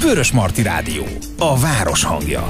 [0.00, 1.04] Vörös Marti Rádió.
[1.38, 2.48] A város hangja.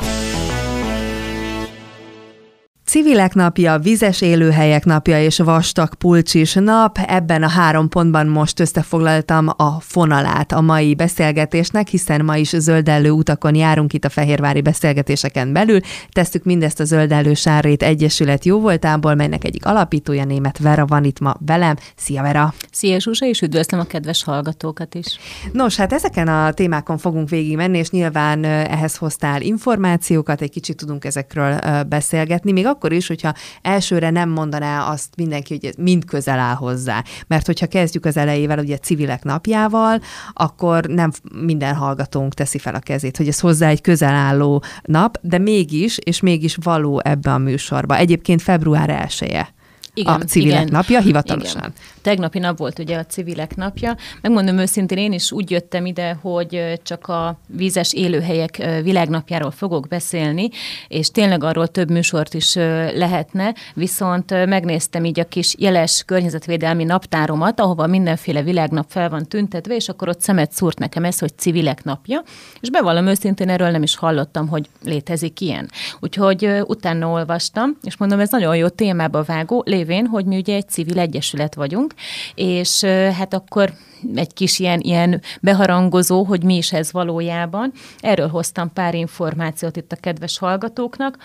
[2.97, 6.99] Civilek napja, vizes élőhelyek napja és vastag pulcsis nap.
[7.07, 13.11] Ebben a három pontban most összefoglaltam a fonalát a mai beszélgetésnek, hiszen ma is zöldellő
[13.11, 15.79] utakon járunk itt a Fehérvári beszélgetéseken belül.
[16.11, 21.35] Tesszük mindezt a Zöldellő Sárrét Egyesület jóvoltából, melynek egyik alapítója német Vera van itt ma
[21.47, 21.77] velem.
[21.97, 22.55] Szia Vera!
[22.71, 25.19] Szia Zsuzsa, és üdvözlöm a kedves hallgatókat is.
[25.53, 30.77] Nos, hát ezeken a témákon fogunk végig menni, és nyilván ehhez hoztál információkat, egy kicsit
[30.77, 31.59] tudunk ezekről
[31.89, 36.55] beszélgetni, még akkor is, hogyha elsőre nem mondaná azt mindenki, hogy ez mind közel áll
[36.55, 37.05] hozzá.
[37.27, 40.01] Mert hogyha kezdjük az elejével, ugye civilek napjával,
[40.33, 45.19] akkor nem minden hallgatónk teszi fel a kezét, hogy ez hozzá egy közel álló nap,
[45.23, 47.97] de mégis, és mégis való ebbe a műsorba.
[47.97, 49.55] Egyébként február 1 -e
[49.97, 50.73] igen, a civilek igen.
[50.73, 51.61] napja hivatalosan.
[51.61, 51.73] Igen.
[52.07, 53.97] Tegnapi nap volt ugye a civilek napja.
[54.23, 60.49] Megmondom őszintén, én is úgy jöttem ide, hogy csak a vízes élőhelyek világnapjáról fogok beszélni,
[60.89, 62.55] és tényleg arról több műsort is
[62.95, 69.75] lehetne, viszont megnéztem így a kis jeles környezetvédelmi naptáromat, ahova mindenféle világnap fel van tüntetve,
[69.75, 72.23] és akkor ott szemet szúrt nekem ez, hogy civilek napja,
[72.61, 75.71] és bevallom őszintén, erről nem is hallottam, hogy létezik ilyen.
[76.01, 80.69] Úgyhogy utána olvastam, és mondom, ez nagyon jó témába vágó, lévén, hogy mi ugye egy
[80.69, 81.95] civil egyesület vagyunk,
[82.35, 83.73] és hát akkor
[84.15, 87.73] egy kis ilyen, ilyen beharangozó, hogy mi is ez valójában.
[87.99, 91.19] Erről hoztam pár információt itt a kedves hallgatóknak.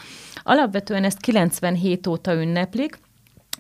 [0.43, 2.99] Alapvetően ezt 97 óta ünneplik,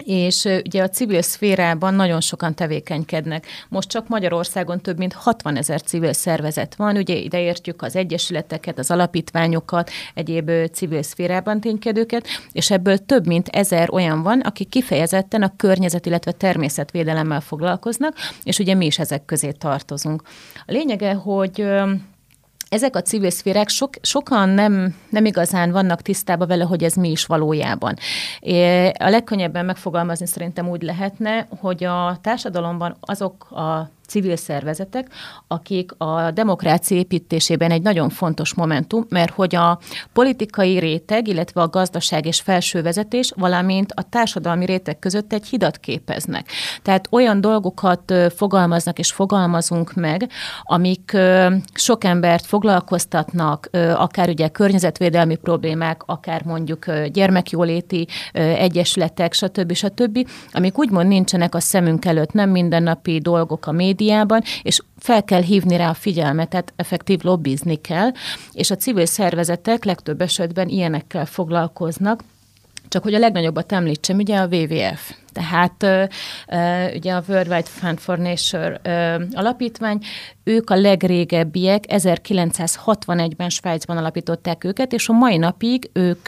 [0.03, 3.45] és ugye a civil szférában nagyon sokan tevékenykednek.
[3.69, 8.79] Most csak Magyarországon több mint 60 ezer civil szervezet van, ugye ide értjük az egyesületeket,
[8.79, 15.41] az alapítványokat, egyéb civil szférában ténykedőket, és ebből több mint ezer olyan van, akik kifejezetten
[15.41, 20.21] a környezet, illetve természetvédelemmel foglalkoznak, és ugye mi is ezek közé tartozunk.
[20.55, 21.65] A lényege, hogy
[22.71, 27.11] ezek a civil szférek sok, sokan nem, nem igazán vannak tisztában vele, hogy ez mi
[27.11, 27.95] is valójában.
[28.99, 35.07] A legkönnyebben megfogalmazni szerintem úgy lehetne, hogy a társadalomban azok a civil szervezetek,
[35.47, 39.79] akik a demokrácia építésében egy nagyon fontos momentum, mert hogy a
[40.13, 45.77] politikai réteg, illetve a gazdaság és felső vezetés, valamint a társadalmi réteg között egy hidat
[45.77, 46.47] képeznek.
[46.81, 50.29] Tehát olyan dolgokat fogalmaznak és fogalmazunk meg,
[50.61, 51.17] amik
[51.73, 59.73] sok embert foglalkoztatnak, akár ugye környezetvédelmi problémák, akár mondjuk gyermekjóléti egyesületek, stb.
[59.73, 65.23] stb., amik úgymond nincsenek a szemünk előtt, nem mindennapi dolgok a média, médiában, és fel
[65.23, 68.11] kell hívni rá a figyelmet, tehát effektív lobbizni kell,
[68.51, 72.23] és a civil szervezetek legtöbb esetben ilyenekkel foglalkoznak,
[72.87, 75.13] csak hogy a legnagyobbat említsem, ugye a WWF.
[75.33, 76.09] Tehát
[76.95, 78.81] ugye a World Wide Fund for Nature
[79.33, 79.99] alapítvány,
[80.43, 86.27] ők a legrégebbiek, 1961-ben Svájcban alapították őket, és a mai napig ők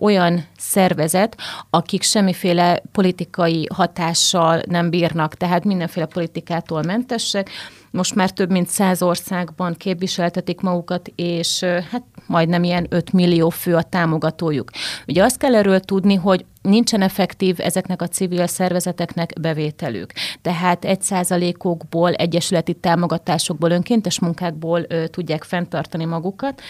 [0.00, 1.36] olyan szervezet,
[1.70, 7.50] akik semmiféle politikai hatással nem bírnak, tehát mindenféle politikától mentesek,
[7.90, 13.74] most már több mint száz országban képviseltetik magukat, és hát majdnem ilyen 5 millió fő
[13.74, 14.70] a támogatójuk.
[15.06, 20.12] Ugye azt kell erről tudni, hogy nincsen effektív ezeknek a civil szervezeteknek bevételük.
[20.42, 26.60] Tehát egy százalékokból, egyesületi támogatásokból, önkéntes munkákból ö, tudják fenntartani magukat,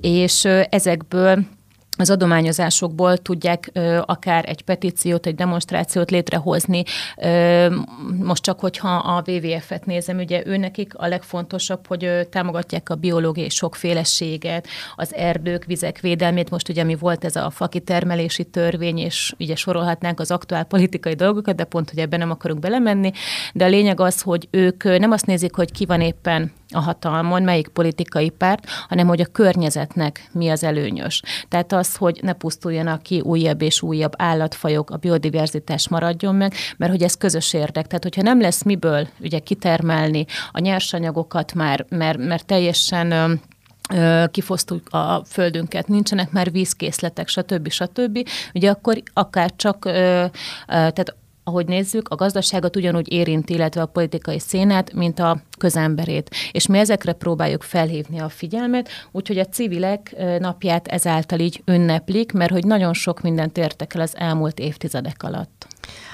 [0.00, 1.44] és ö, ezekből
[2.00, 6.82] az adományozásokból tudják ö, akár egy petíciót, egy demonstrációt létrehozni.
[7.16, 7.76] Ö,
[8.22, 12.94] most csak, hogyha a WWF-et nézem, ugye ő nekik a legfontosabb, hogy ö, támogatják a
[12.94, 14.66] biológiai sokféleséget,
[14.96, 16.50] az erdők, vizek védelmét.
[16.50, 21.56] Most ugye mi volt ez a fakitermelési törvény, és ugye sorolhatnánk az aktuál politikai dolgokat,
[21.56, 23.10] de pont, hogy ebben nem akarunk belemenni.
[23.54, 27.42] De a lényeg az, hogy ők nem azt nézik, hogy ki van éppen a hatalmon,
[27.42, 31.22] melyik politikai párt, hanem hogy a környezetnek mi az előnyös.
[31.48, 36.92] Tehát az, hogy ne pusztuljanak ki újabb és újabb állatfajok, a biodiverzitás maradjon meg, mert
[36.92, 37.86] hogy ez közös érdek.
[37.86, 43.40] Tehát, hogyha nem lesz miből ugye kitermelni a nyersanyagokat már, mert, mert teljesen
[44.30, 47.70] kifosztjuk a földünket, nincsenek már vízkészletek, stb.
[47.70, 48.28] stb.
[48.54, 49.82] Ugye akkor akár csak,
[50.66, 51.16] tehát
[51.48, 56.30] ahogy nézzük, a gazdaságot ugyanúgy érinti, illetve a politikai szénát, mint a közemberét.
[56.52, 62.50] És mi ezekre próbáljuk felhívni a figyelmet, úgyhogy a civilek napját ezáltal így ünneplik, mert
[62.52, 65.57] hogy nagyon sok mindent értek el az elmúlt évtizedek alatt.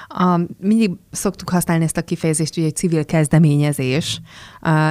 [0.09, 4.21] A, mindig szoktuk használni ezt a kifejezést, hogy egy civil kezdeményezés.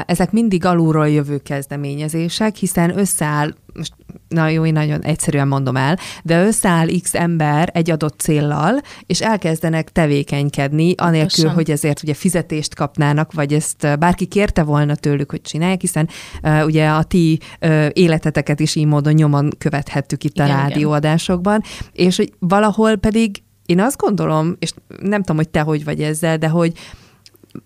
[0.06, 3.94] Ezek mindig alulról jövő kezdeményezések, hiszen összeáll, most
[4.27, 9.21] na jó, én nagyon egyszerűen mondom el, de összeáll x ember egy adott céllal, és
[9.21, 11.53] elkezdenek tevékenykedni, anélkül, Pontosan.
[11.53, 16.09] hogy ezért ugye fizetést kapnának, vagy ezt bárki kérte volna tőlük, hogy csinálják, hiszen
[16.44, 21.63] uh, ugye a ti uh, életeteket is így módon nyomon követhettük itt igen, a rádióadásokban,
[21.91, 22.07] igen.
[22.07, 26.38] és hogy valahol pedig én azt gondolom, és nem tudom, hogy te hogy vagy ezzel,
[26.38, 26.74] de hogy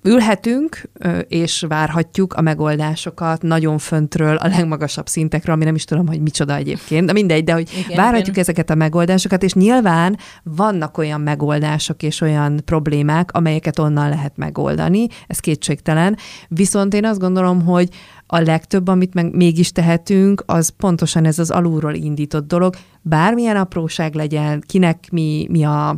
[0.03, 0.81] ülhetünk,
[1.27, 6.55] és várhatjuk a megoldásokat nagyon föntről a legmagasabb szintekről, ami nem is tudom, hogy micsoda
[6.55, 8.39] egyébként, de mindegy, de hogy igen, várhatjuk igen.
[8.39, 15.07] ezeket a megoldásokat, és nyilván vannak olyan megoldások és olyan problémák, amelyeket onnan lehet megoldani,
[15.27, 16.17] ez kétségtelen,
[16.47, 17.89] viszont én azt gondolom, hogy
[18.27, 24.13] a legtöbb, amit meg mégis tehetünk, az pontosan ez az alulról indított dolog, bármilyen apróság
[24.13, 25.97] legyen, kinek mi, mi a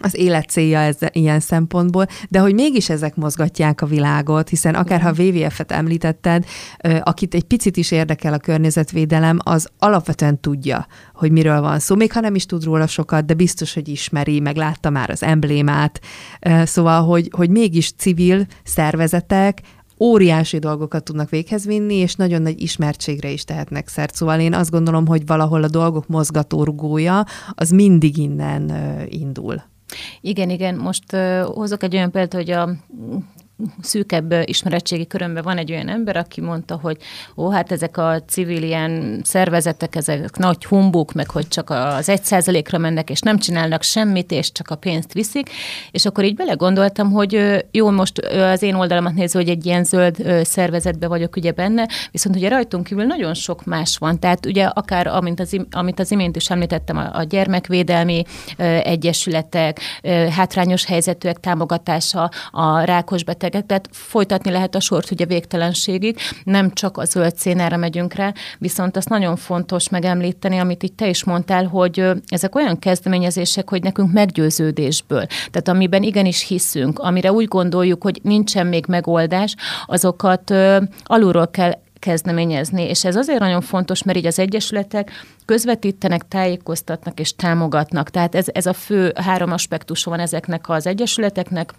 [0.00, 5.00] az élet célja ez, ilyen szempontból, de hogy mégis ezek mozgatják a világot, hiszen akár
[5.00, 6.44] ha WWF-et említetted,
[7.00, 12.12] akit egy picit is érdekel a környezetvédelem, az alapvetően tudja, hogy miről van szó, még
[12.12, 16.00] ha nem is tud róla sokat, de biztos, hogy ismeri, meg látta már az emblémát.
[16.64, 19.60] Szóval, hogy, hogy mégis civil szervezetek
[20.00, 24.14] óriási dolgokat tudnak véghez vinni, és nagyon nagy ismertségre is tehetnek szert.
[24.14, 27.24] Szóval én azt gondolom, hogy valahol a dolgok mozgatórugója
[27.54, 28.72] az mindig innen
[29.08, 29.62] indul.
[30.20, 30.76] Igen, igen.
[30.76, 32.70] Most uh, hozok egy olyan példát, hogy a
[33.82, 36.96] szűkebb ismeretségi körömben van egy olyan ember, aki mondta, hogy
[37.36, 42.22] ó, hát ezek a civil ilyen szervezetek, ezek nagy humbuk, meg hogy csak az egy
[42.22, 45.50] százalékra mennek, és nem csinálnak semmit, és csak a pénzt viszik,
[45.90, 50.44] és akkor így belegondoltam, hogy jó, most az én oldalamat nézve, hogy egy ilyen zöld
[50.44, 55.06] szervezetbe vagyok ugye benne, viszont ugye rajtunk kívül nagyon sok más van, tehát ugye akár,
[55.06, 58.22] amint az, amit az imént is említettem, a, a gyermekvédelmi
[58.82, 59.80] egyesületek,
[60.30, 66.72] hátrányos helyzetűek támogatása, a rákos beteg betegek, tehát folytatni lehet a sort ugye végtelenségig, nem
[66.72, 71.24] csak a zöld szénára megyünk rá, viszont azt nagyon fontos megemlíteni, amit itt te is
[71.24, 78.02] mondtál, hogy ezek olyan kezdeményezések, hogy nekünk meggyőződésből, tehát amiben igenis hiszünk, amire úgy gondoljuk,
[78.02, 79.54] hogy nincsen még megoldás,
[79.86, 80.54] azokat
[81.04, 82.82] alulról kell kezdeményezni.
[82.82, 85.10] És ez azért nagyon fontos, mert így az egyesületek
[85.44, 88.10] közvetítenek, tájékoztatnak és támogatnak.
[88.10, 91.74] Tehát ez, ez a fő három aspektus van ezeknek az egyesületeknek,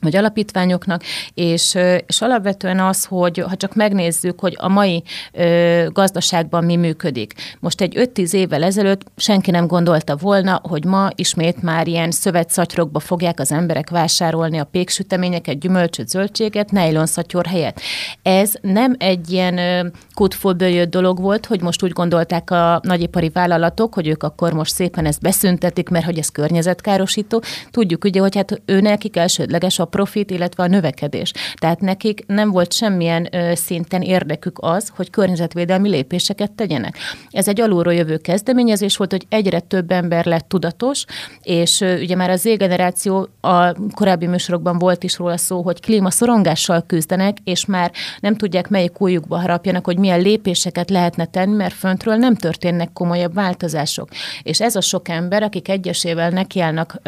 [0.00, 1.02] vagy alapítványoknak,
[1.34, 5.02] és, és alapvetően az, hogy ha csak megnézzük, hogy a mai
[5.32, 7.34] ö, gazdaságban mi működik.
[7.60, 13.00] Most egy 5-10 évvel ezelőtt senki nem gondolta volna, hogy ma ismét már ilyen szövetszatyrokba
[13.00, 17.80] fogják az emberek vásárolni a péksüteményeket, gyümölcsöt, zöldséget, nejlonszatyor helyett.
[18.22, 23.94] Ez nem egy ilyen kutfóből jött dolog volt, hogy most úgy gondolták a nagyipari vállalatok,
[23.94, 27.42] hogy ők akkor most szépen ezt beszüntetik, mert hogy ez környezetkárosító.
[27.70, 31.32] Tudjuk ugye, hogy hát ő nekik elsődleges a profit, illetve a növekedés.
[31.54, 36.96] Tehát nekik nem volt semmilyen ö, szinten érdekük az, hogy környezetvédelmi lépéseket tegyenek.
[37.30, 41.04] Ez egy alulról jövő kezdeményezés volt, hogy egyre több ember lett tudatos,
[41.42, 46.84] és ö, ugye már az Z-generáció a korábbi műsorokban volt is róla szó, hogy klímaszorongással
[46.86, 52.16] küzdenek, és már nem tudják melyik újukba harapjanak, hogy milyen lépéseket lehetne tenni, mert föntről
[52.16, 54.08] nem történnek komolyabb változások.
[54.42, 57.00] És ez a sok ember, akik egyesével nekiállnak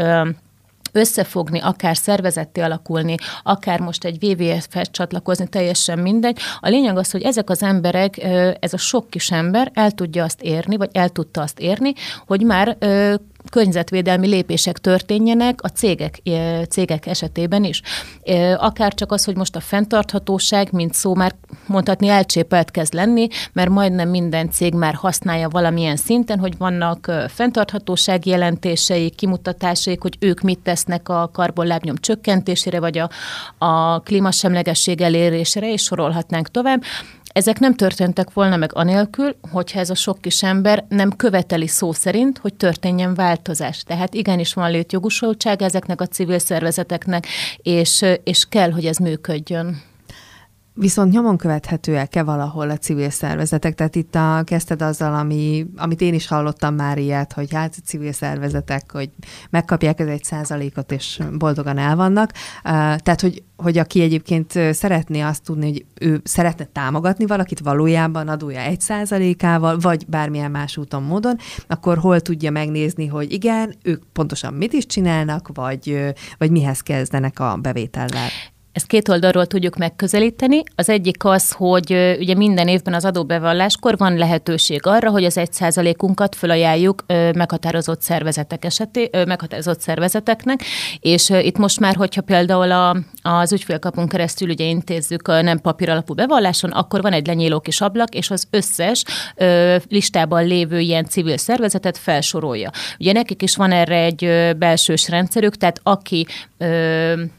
[0.93, 6.39] összefogni, akár szervezetté alakulni, akár most egy WWF-hez csatlakozni, teljesen mindegy.
[6.61, 8.19] A lényeg az, hogy ezek az emberek,
[8.61, 11.93] ez a sok kis ember el tudja azt érni, vagy el tudta azt érni,
[12.27, 12.77] hogy már
[13.51, 16.21] környezetvédelmi lépések történjenek a cégek,
[16.69, 17.83] cégek esetében is.
[18.57, 21.35] Akár csak az, hogy most a fenntarthatóság, mint szó már
[21.67, 28.31] mondhatni elcsépelt kezd lenni, mert majdnem minden cég már használja valamilyen szinten, hogy vannak fenntarthatósági
[28.31, 33.11] jelentései, kimutatásaik, hogy ők mit tesznek a karbonlábnyom csökkentésére, vagy a,
[33.59, 36.83] a klímasemlegesség elérésére, és sorolhatnánk tovább.
[37.33, 41.93] Ezek nem történtek volna meg anélkül, hogyha ez a sok kis ember nem követeli szó
[41.93, 43.83] szerint, hogy történjen változás.
[43.83, 49.83] Tehát igenis van létjogosultság ezeknek a civil szervezeteknek, és, és kell, hogy ez működjön.
[50.75, 53.75] Viszont nyomon követhetőek-e valahol a civil szervezetek?
[53.75, 58.13] Tehát itt a, kezdted azzal, ami, amit én is hallottam már ilyet, hogy hát civil
[58.13, 59.11] szervezetek, hogy
[59.51, 62.33] megkapják ez egy százalékot, és boldogan elvannak.
[62.63, 68.61] Tehát, hogy, hogy aki egyébként szeretné azt tudni, hogy ő szeretne támogatni valakit valójában adója
[68.61, 71.37] egy százalékával, vagy bármilyen más úton, módon,
[71.67, 77.39] akkor hol tudja megnézni, hogy igen, ők pontosan mit is csinálnak, vagy, vagy mihez kezdenek
[77.39, 78.29] a bevétellel?
[78.73, 80.63] Ezt két oldalról tudjuk megközelíteni.
[80.75, 85.53] Az egyik az, hogy ugye minden évben az adóbevalláskor van lehetőség arra, hogy az egy
[85.53, 90.61] százalékunkat felajánljuk meghatározott szervezetek eseté, meghatározott szervezeteknek,
[91.01, 96.15] és itt most már, hogyha például a, az ügyfélkapunk keresztül ugye intézzük a nem papíralapú
[96.15, 99.05] bevalláson, akkor van egy lenyíló kis ablak, és az összes
[99.89, 102.71] listában lévő ilyen civil szervezetet felsorolja.
[102.99, 106.27] Ugye nekik is van erre egy belsős rendszerük, tehát aki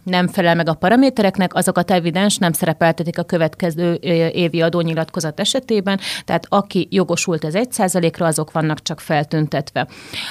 [0.03, 3.93] nem felel meg a paraméter, paramétereknek, azokat evidens nem szerepeltetik a következő
[4.33, 9.87] évi adónyilatkozat esetében, tehát aki jogosult az 1%-ra, azok vannak csak feltüntetve.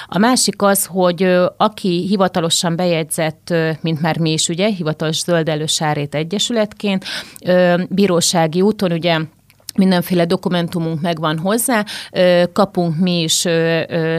[0.06, 1.22] A másik az, hogy
[1.56, 7.04] aki hivatalosan bejegyzett, mint már mi is ugye, hivatalos zöld sárét egyesületként,
[7.88, 9.18] bírósági úton ugye
[9.82, 11.84] mindenféle dokumentumunk megvan hozzá,
[12.52, 13.46] kapunk mi is,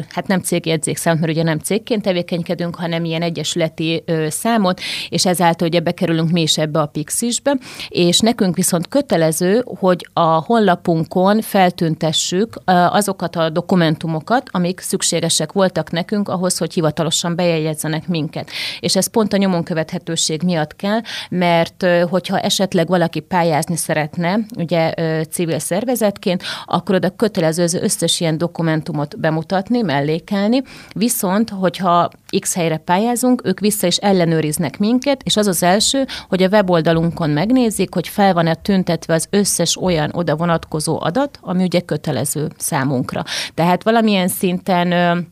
[0.09, 5.79] hát nem cégjegyzékszámot, mert ugye nem cégként tevékenykedünk, hanem ilyen egyesületi számot, és ezáltal ugye
[5.79, 13.35] bekerülünk mi is ebbe a Pixisbe, és nekünk viszont kötelező, hogy a honlapunkon feltüntessük azokat
[13.35, 18.49] a dokumentumokat, amik szükségesek voltak nekünk ahhoz, hogy hivatalosan bejegyezzenek minket.
[18.79, 24.93] És ez pont a nyomon követhetőség miatt kell, mert hogyha esetleg valaki pályázni szeretne, ugye
[25.29, 30.61] civil szervezetként, akkor oda kötelező az összes ilyen dokumentumot bemutatni, mellékelni,
[30.93, 36.43] viszont, hogyha X helyre pályázunk, ők vissza is ellenőriznek minket, és az az első, hogy
[36.43, 41.79] a weboldalunkon megnézik, hogy fel van-e tüntetve az összes olyan oda vonatkozó adat, ami ugye
[41.79, 43.23] kötelező számunkra.
[43.53, 45.31] Tehát valamilyen szinten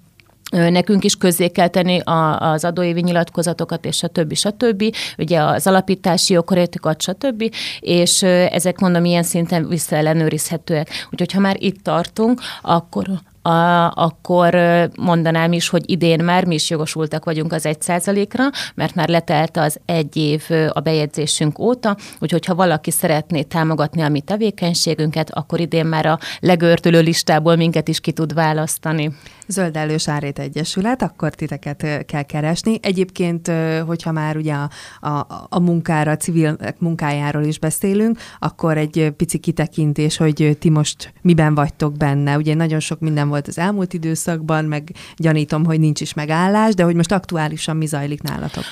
[0.52, 2.00] Nekünk is közzé kell tenni
[2.38, 4.96] az adóévi nyilatkozatokat, és a többi, stb.
[5.18, 7.54] Ugye az alapítási jogkorértükat, stb.
[7.80, 10.90] És ezek mondom, ilyen szinten visszaellenőrizhetőek.
[11.12, 13.08] Úgyhogy ha már itt tartunk, akkor
[13.42, 14.58] a, akkor
[15.00, 18.44] mondanám is, hogy idén már mi is jogosultak vagyunk az egy százalékra,
[18.76, 24.10] mert már letelt az egy év a bejegyzésünk óta, úgyhogy ha valaki szeretné támogatni a
[24.10, 29.12] mi tevékenységünket, akkor idén már a legörtülő listából minket is ki tud választani.
[29.48, 32.80] Zöldellős Árét Egyesület, akkor titeket kell keresni.
[32.82, 33.52] Egyébként,
[33.86, 34.70] hogyha már ugye a,
[35.08, 41.14] a, a munkára, a civil munkájáról is beszélünk, akkor egy pici kitekintés, hogy ti most
[41.22, 42.38] miben vagytok benne.
[42.38, 46.84] Ugye nagyon sok minden volt az elmúlt időszakban, meg gyanítom, hogy nincs is megállás, de
[46.84, 48.64] hogy most aktuálisan mi zajlik nálatok?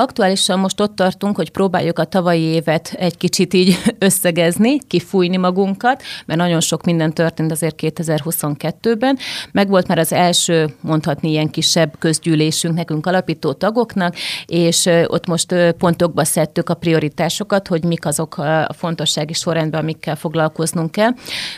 [0.00, 6.02] Aktuálisan most ott tartunk, hogy próbáljuk a tavalyi évet egy kicsit így összegezni, kifújni magunkat,
[6.26, 9.18] mert nagyon sok minden történt azért 2022-ben.
[9.52, 14.14] Meg volt már az első, mondhatni ilyen kisebb közgyűlésünk nekünk alapító tagoknak,
[14.46, 20.90] és ott most pontokba szedtük a prioritásokat, hogy mik azok a fontossági sorrendben, amikkel foglalkoznunk
[20.90, 21.10] kell.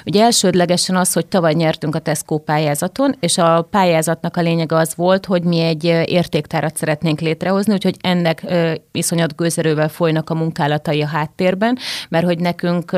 [0.07, 4.93] Ugye elsődlegesen az, hogy tavaly nyertünk a Tesco pályázaton, és a pályázatnak a lényege az
[4.97, 11.03] volt, hogy mi egy értéktárat szeretnénk létrehozni, úgyhogy ennek ennek iszonyat gőzerővel folynak a munkálatai
[11.03, 12.93] a háttérben, mert hogy nekünk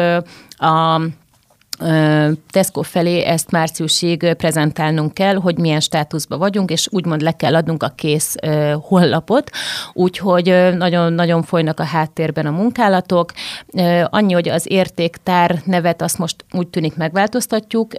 [0.57, 1.01] a
[2.51, 7.83] Tesco felé ezt márciusig prezentálnunk kell, hogy milyen státuszban vagyunk, és úgymond le kell adnunk
[7.83, 8.35] a kész
[8.81, 9.51] honlapot,
[9.93, 13.33] úgyhogy nagyon-nagyon folynak a háttérben a munkálatok.
[14.05, 17.93] Annyi, hogy az értéktár nevet azt most úgy tűnik megváltoztatjuk,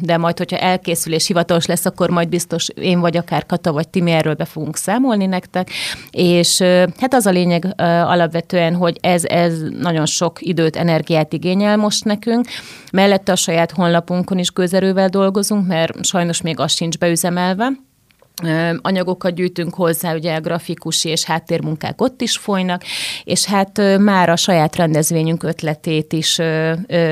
[0.00, 3.88] de majd, hogyha elkészül és hivatalos lesz, akkor majd biztos én vagy akár Kata vagy
[3.88, 5.70] Timi erről be fogunk számolni nektek,
[6.10, 6.60] és
[6.98, 12.46] hát az a lényeg alapvetően, hogy ez, ez nagyon sok időt, energiát igényel most nekünk,
[12.92, 17.68] mellett Mellette a saját honlapunkon is gőzerővel dolgozunk, mert sajnos még az sincs beüzemelve,
[18.82, 22.82] anyagokat gyűjtünk hozzá, ugye grafikus és háttérmunkák ott is folynak,
[23.24, 26.40] és hát már a saját rendezvényünk ötletét is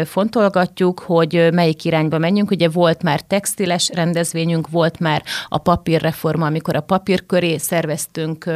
[0.04, 2.50] fontolgatjuk, hogy melyik irányba menjünk.
[2.50, 8.50] Ugye volt már textiles rendezvényünk, volt már a papírreforma, amikor a papír köré szerveztünk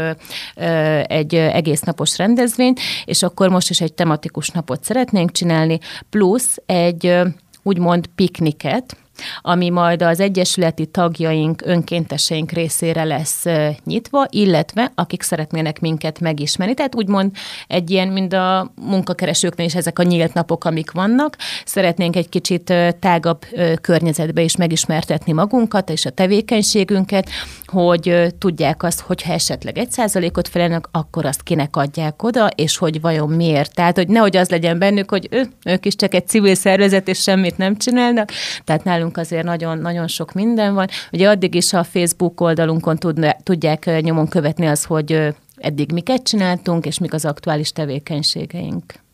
[1.02, 5.78] egy egész napos rendezvényt, és akkor most is egy tematikus napot szeretnénk csinálni,
[6.10, 7.18] plusz egy
[7.66, 8.94] úgymond pikniket,
[9.40, 13.44] ami majd az egyesületi tagjaink, önkénteseink részére lesz
[13.85, 16.75] nyitva, illetve akik szeretnének minket megismerni.
[16.75, 17.30] Tehát úgymond
[17.66, 21.37] egy ilyen, mint a munkakeresőknél is ezek a nyílt napok, amik vannak.
[21.64, 23.44] Szeretnénk egy kicsit tágabb
[23.80, 27.28] környezetbe is megismertetni magunkat és a tevékenységünket,
[27.66, 33.00] hogy tudják azt, hogyha esetleg egy százalékot felelnek, akkor azt kinek adják oda, és hogy
[33.00, 33.75] vajon miért.
[33.75, 37.18] Tehát, hogy nehogy az legyen bennük, hogy ő, ők is csak egy civil szervezet, és
[37.18, 38.30] semmit nem csinálnak.
[38.64, 40.86] Tehát nálunk nálunk azért nagyon, nagyon sok minden van.
[41.12, 42.98] Ugye addig is a Facebook oldalunkon
[43.42, 49.05] tudják nyomon követni az, hogy eddig miket csináltunk, és mik az aktuális tevékenységeink.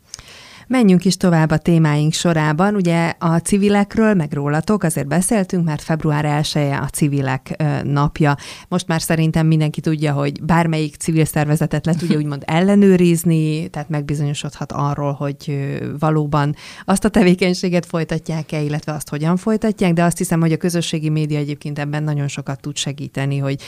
[0.73, 2.75] Menjünk is tovább a témáink sorában.
[2.75, 8.37] Ugye a civilekről, meg rólatok azért beszéltünk, mert február 1 a civilek napja.
[8.69, 14.73] Most már szerintem mindenki tudja, hogy bármelyik civil szervezetet le tudja úgymond ellenőrizni, tehát megbizonyosodhat
[14.73, 20.53] arról, hogy valóban azt a tevékenységet folytatják-e, illetve azt hogyan folytatják, de azt hiszem, hogy
[20.53, 23.63] a közösségi média egyébként ebben nagyon sokat tud segíteni, hogy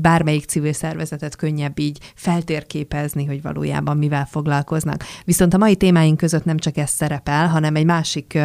[0.00, 5.04] bármelyik civil szervezetet könnyebb így feltérképezni, hogy valójában mivel foglalkoznak.
[5.24, 8.38] Viszont a mai témáink témáink között nem csak ez szerepel, hanem egy másik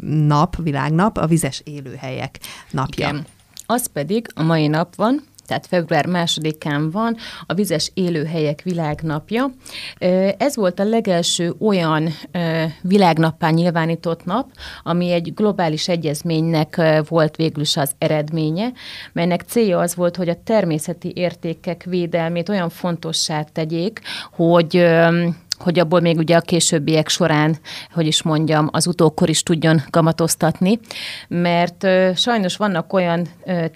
[0.00, 2.38] nap, világnap, a vizes élőhelyek
[2.70, 3.08] napja.
[3.08, 3.26] Igen.
[3.66, 9.50] Az pedig a mai nap van, tehát február másodikán van a vizes élőhelyek világnapja.
[10.38, 12.08] Ez volt a legelső olyan
[12.82, 14.50] világnappá nyilvánított nap,
[14.82, 18.72] ami egy globális egyezménynek volt végül is az eredménye,
[19.12, 24.00] melynek célja az volt, hogy a természeti értékek védelmét olyan fontossá tegyék,
[24.32, 24.84] hogy
[25.64, 27.56] hogy abból még ugye a későbbiek során,
[27.92, 30.78] hogy is mondjam, az utókor is tudjon kamatoztatni,
[31.28, 33.26] mert sajnos vannak olyan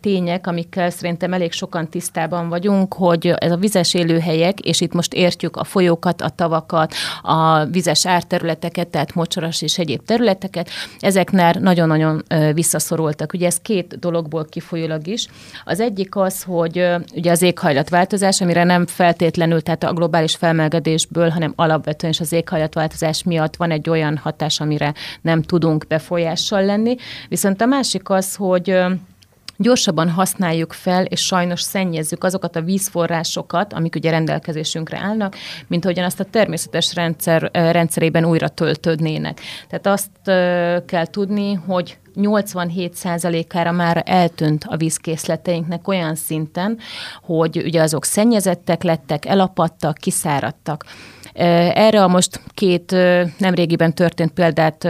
[0.00, 5.14] tények, amikkel szerintem elég sokan tisztában vagyunk, hogy ez a vizes élőhelyek, és itt most
[5.14, 10.68] értjük a folyókat, a tavakat, a vizes árterületeket, tehát mocsaras és egyéb területeket,
[10.98, 13.32] ezeknél nagyon-nagyon ö, visszaszorultak.
[13.32, 15.26] Ugye ez két dologból kifolyólag is.
[15.64, 21.52] Az egyik az, hogy ugye az éghajlatváltozás, amire nem feltétlenül, tehát a globális felmelegedésből, hanem
[21.78, 26.96] alapvetően is az éghajlatváltozás miatt van egy olyan hatás, amire nem tudunk befolyással lenni.
[27.28, 28.78] Viszont a másik az, hogy
[29.60, 36.04] gyorsabban használjuk fel, és sajnos szennyezzük azokat a vízforrásokat, amik ugye rendelkezésünkre állnak, mint ahogyan
[36.04, 39.40] azt a természetes rendszer, rendszerében újra töltődnének.
[39.68, 40.10] Tehát azt
[40.86, 46.78] kell tudni, hogy 87%-ára már eltűnt a vízkészleteinknek olyan szinten,
[47.22, 50.84] hogy ugye azok szennyezettek lettek, elapadtak, kiszáradtak.
[51.40, 52.96] Erre a most két
[53.38, 54.88] nemrégiben történt példát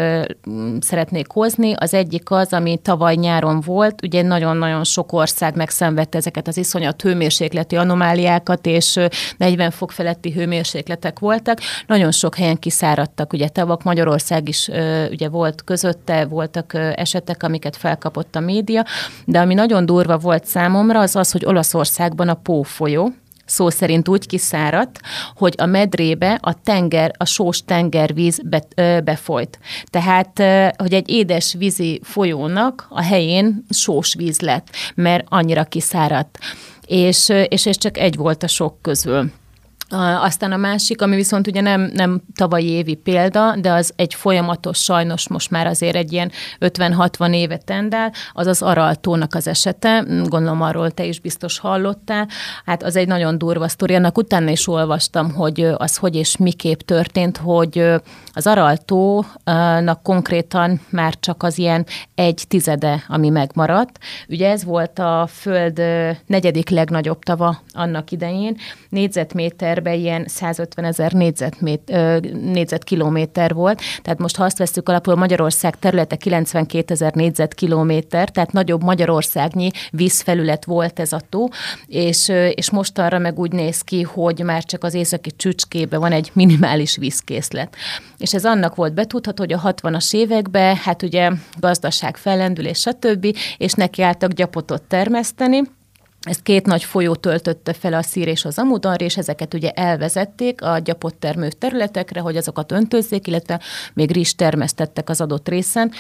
[0.81, 1.73] szeretnék hozni.
[1.77, 7.03] Az egyik az, ami tavaly nyáron volt, ugye nagyon-nagyon sok ország megszenvedte ezeket az iszonyat
[7.03, 9.01] hőmérsékleti anomáliákat, és
[9.37, 11.59] 40 fok feletti hőmérsékletek voltak.
[11.87, 14.69] Nagyon sok helyen kiszáradtak, ugye tavak, Magyarország is
[15.11, 18.85] ugye volt közötte, voltak esetek, amiket felkapott a média,
[19.25, 23.13] de ami nagyon durva volt számomra, az az, hogy Olaszországban a Pó folyó,
[23.49, 25.01] szó szerint úgy kiszáradt,
[25.35, 29.59] hogy a medrébe a tenger, a sós tengervíz be, ö, befolyt.
[29.85, 36.39] Tehát, ö, hogy egy édes vízi folyónak a helyén sós víz lett, mert annyira kiszáradt.
[36.87, 39.31] És, és ez csak egy volt a sok közül.
[39.91, 44.79] Aztán a másik, ami viszont ugye nem, nem tavalyi évi példa, de az egy folyamatos,
[44.79, 46.31] sajnos most már azért egy ilyen
[46.61, 52.29] 50-60 éve tendál, az az Araltónak az esete, gondolom arról te is biztos hallottál,
[52.65, 56.79] hát az egy nagyon durva sztori, annak utána is olvastam, hogy az hogy és miképp
[56.79, 57.79] történt, hogy
[58.33, 63.99] az Araltónak konkrétan már csak az ilyen egy tizede, ami megmaradt.
[64.29, 65.83] Ugye ez volt a föld
[66.27, 68.57] negyedik legnagyobb tava annak idején,
[68.89, 71.13] négyzetméter méterben ilyen 150 ezer
[72.33, 78.83] négyzetkilométer volt, tehát most ha azt veszük alapul, Magyarország területe 92 ezer négyzetkilométer, tehát nagyobb
[78.83, 81.49] Magyarországnyi vízfelület volt ez a tó,
[81.87, 86.13] és, és most arra meg úgy néz ki, hogy már csak az északi csücskébe van
[86.13, 87.77] egy minimális vízkészlet.
[88.19, 93.73] És ez annak volt betudható, hogy a 60-as években, hát ugye gazdaság fellendülés, stb., és
[93.73, 95.63] nekiálltak gyapotot termeszteni,
[96.29, 100.63] ezt két nagy folyó töltötte fel a szír és az amudar, és ezeket ugye elvezették
[100.63, 103.61] a gyapott termő területekre, hogy azokat öntözzék, illetve
[103.95, 105.93] még rizs termesztettek az adott részen.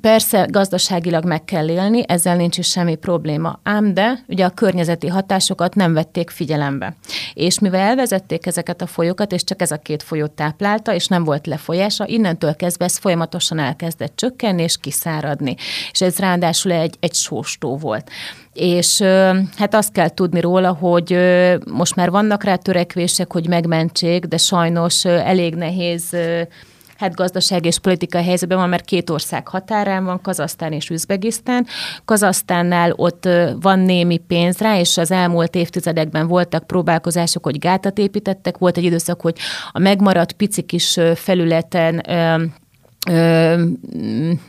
[0.00, 3.60] Persze gazdaságilag meg kell élni, ezzel nincs is semmi probléma.
[3.62, 6.96] Ám de ugye a környezeti hatásokat nem vették figyelembe.
[7.34, 11.24] És mivel elvezették ezeket a folyókat, és csak ez a két folyót táplálta, és nem
[11.24, 15.56] volt lefolyása, innentől kezdve ez folyamatosan elkezdett csökkenni és kiszáradni.
[15.92, 18.10] És ez ráadásul egy, egy sóstó volt
[18.52, 19.00] és
[19.56, 21.18] hát azt kell tudni róla, hogy
[21.70, 26.16] most már vannak rá törekvések, hogy megmentsék, de sajnos elég nehéz
[26.98, 31.66] hát gazdaság és politikai helyzetben van, mert két ország határán van, Kazasztán és Üzbegisztán.
[32.04, 33.28] Kazasztánnál ott
[33.60, 38.58] van némi pénz rá, és az elmúlt évtizedekben voltak próbálkozások, hogy gátat építettek.
[38.58, 39.38] Volt egy időszak, hogy
[39.72, 42.02] a megmaradt pici kis felületen
[43.06, 43.62] ö,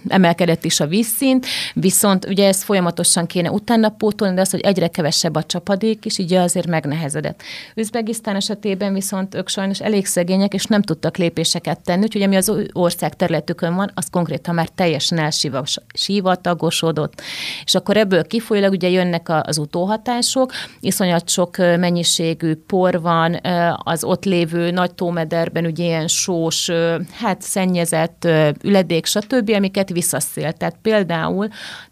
[0.07, 4.87] emelkedett is a vízszint, viszont ugye ezt folyamatosan kéne utána pótolni, de az, hogy egyre
[4.87, 7.41] kevesebb a csapadék is, így azért megnehezedett.
[7.75, 12.53] Üzbegisztán esetében viszont ők sajnos elég szegények, és nem tudtak lépéseket tenni, úgyhogy ami az
[12.73, 17.21] ország területükön van, az konkrétan már teljesen elsivatagosodott.
[17.63, 23.39] És akkor ebből kifolyólag ugye jönnek az utóhatások, iszonyat sok mennyiségű por van,
[23.77, 26.69] az ott lévő nagy tómederben ugye ilyen sós,
[27.11, 28.27] hát szennyezett
[28.63, 30.51] üledék, stb., amiket visszaszél.
[30.51, 31.47] Tehát például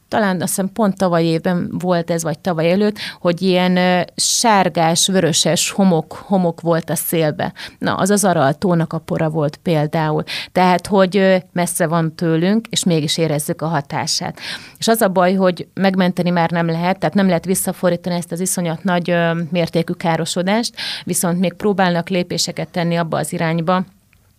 [0.08, 5.72] talán azt hiszem pont tavaly évben volt ez, vagy tavaly előtt, hogy ilyen sárgás, vöröses
[5.72, 7.54] homok, homok volt a szélbe.
[7.80, 10.24] Na, az az araltónak a pora volt például.
[10.52, 14.40] Tehát, hogy messze van tőlünk, és mégis érezzük a hatását.
[14.78, 18.40] És az a baj, hogy megmenteni már nem lehet, tehát nem lehet visszafordítani ezt az
[18.40, 19.16] iszonyat nagy
[19.52, 23.84] mértékű károsodást, viszont még próbálnak lépéseket tenni abba az irányba,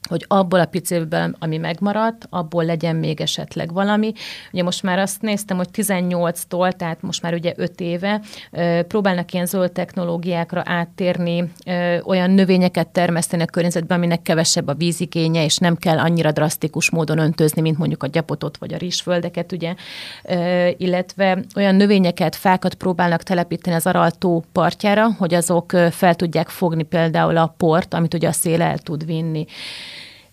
[0.09, 4.13] hogy abból a piciből, ami megmaradt, abból legyen még esetleg valami.
[4.53, 8.21] Ugye most már azt néztem, hogy 18-tól, tehát most már ugye 5 éve
[8.89, 11.53] próbálnak ilyen zöld technológiákra áttérni,
[12.05, 17.19] olyan növényeket termeszteni a környezetben, aminek kevesebb a vízigénye, és nem kell annyira drasztikus módon
[17.19, 19.75] öntözni, mint mondjuk a gyapotot vagy a rizsföldeket, ugye,
[20.77, 27.37] illetve olyan növényeket, fákat próbálnak telepíteni az Araltó partjára, hogy azok fel tudják fogni például
[27.37, 29.47] a port, amit ugye a szél el tud vinni.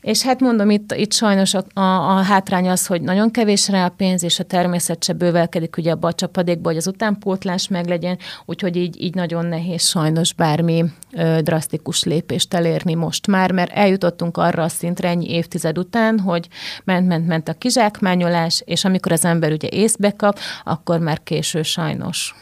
[0.03, 3.85] És hát mondom, itt, itt sajnos a, a, a hátrány az, hogy nagyon kevés rá
[3.85, 8.17] a pénz, és a természet se bővelkedik ugye abba a csapadékba, hogy az utánpótlás meglegyen,
[8.45, 14.37] úgyhogy így, így nagyon nehéz sajnos bármi ö, drasztikus lépést elérni most már, mert eljutottunk
[14.37, 16.47] arra a szintre ennyi évtized után, hogy
[16.83, 22.35] ment-ment-ment a kizsákmányolás, és amikor az ember ugye észbe kap, akkor már késő sajnos.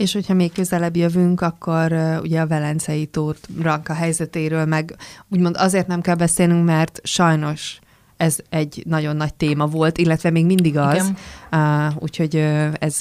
[0.00, 4.96] És hogyha még közelebb jövünk, akkor uh, ugye a Velencei tórak a helyzetéről meg
[5.28, 7.78] úgymond azért nem kell beszélnünk, mert sajnos
[8.16, 11.12] ez egy nagyon nagy téma volt, illetve még mindig az,
[11.52, 13.00] uh, úgyhogy uh, ez,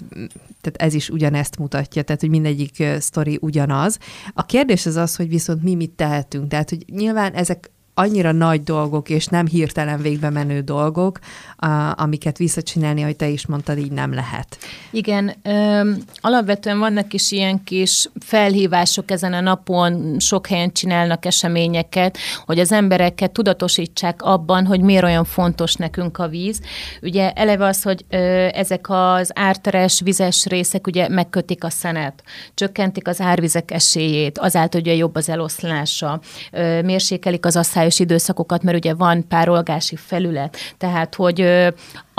[0.62, 3.98] tehát ez is ugyanezt mutatja, tehát hogy mindegyik uh, sztori ugyanaz.
[4.34, 8.64] A kérdés az az, hogy viszont mi mit tehetünk, tehát hogy nyilván ezek annyira nagy
[8.64, 11.20] dolgok, és nem hirtelen végbe menő dolgok,
[11.92, 14.58] amiket visszacsinálni, ahogy te is mondtad, így nem lehet.
[14.92, 22.18] Igen, ö, alapvetően vannak is ilyen kis felhívások ezen a napon, sok helyen csinálnak eseményeket,
[22.46, 26.60] hogy az embereket tudatosítsák abban, hogy miért olyan fontos nekünk a víz.
[27.02, 28.18] Ugye eleve az, hogy ö,
[28.54, 34.94] ezek az árteres, vizes részek ugye megkötik a szenet, csökkentik az árvizek esélyét, azáltal ugye
[34.94, 36.20] jobb az eloszlása,
[36.52, 41.68] ö, mérsékelik az asszály időszakokat, mert ugye van párolgási felület, tehát hogy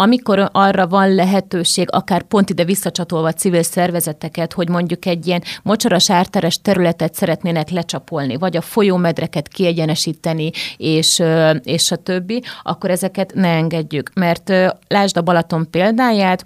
[0.00, 6.10] amikor arra van lehetőség, akár pont ide visszacsatolva civil szervezeteket, hogy mondjuk egy ilyen mocsaras
[6.10, 11.22] árteres területet szeretnének lecsapolni, vagy a folyómedreket kiegyenesíteni, és,
[11.62, 14.10] és a többi, akkor ezeket ne engedjük.
[14.14, 14.52] Mert
[14.88, 16.44] lásd a Balaton példáját,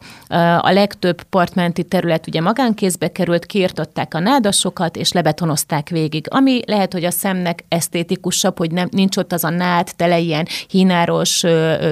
[0.61, 6.27] a legtöbb partmenti terület ugye magánkézbe került, kiirtották a nádasokat, és lebetonozták végig.
[6.31, 10.47] Ami lehet, hogy a szemnek esztétikusabb, hogy nem, nincs ott az a nád, tele ilyen
[10.69, 11.45] hínáros,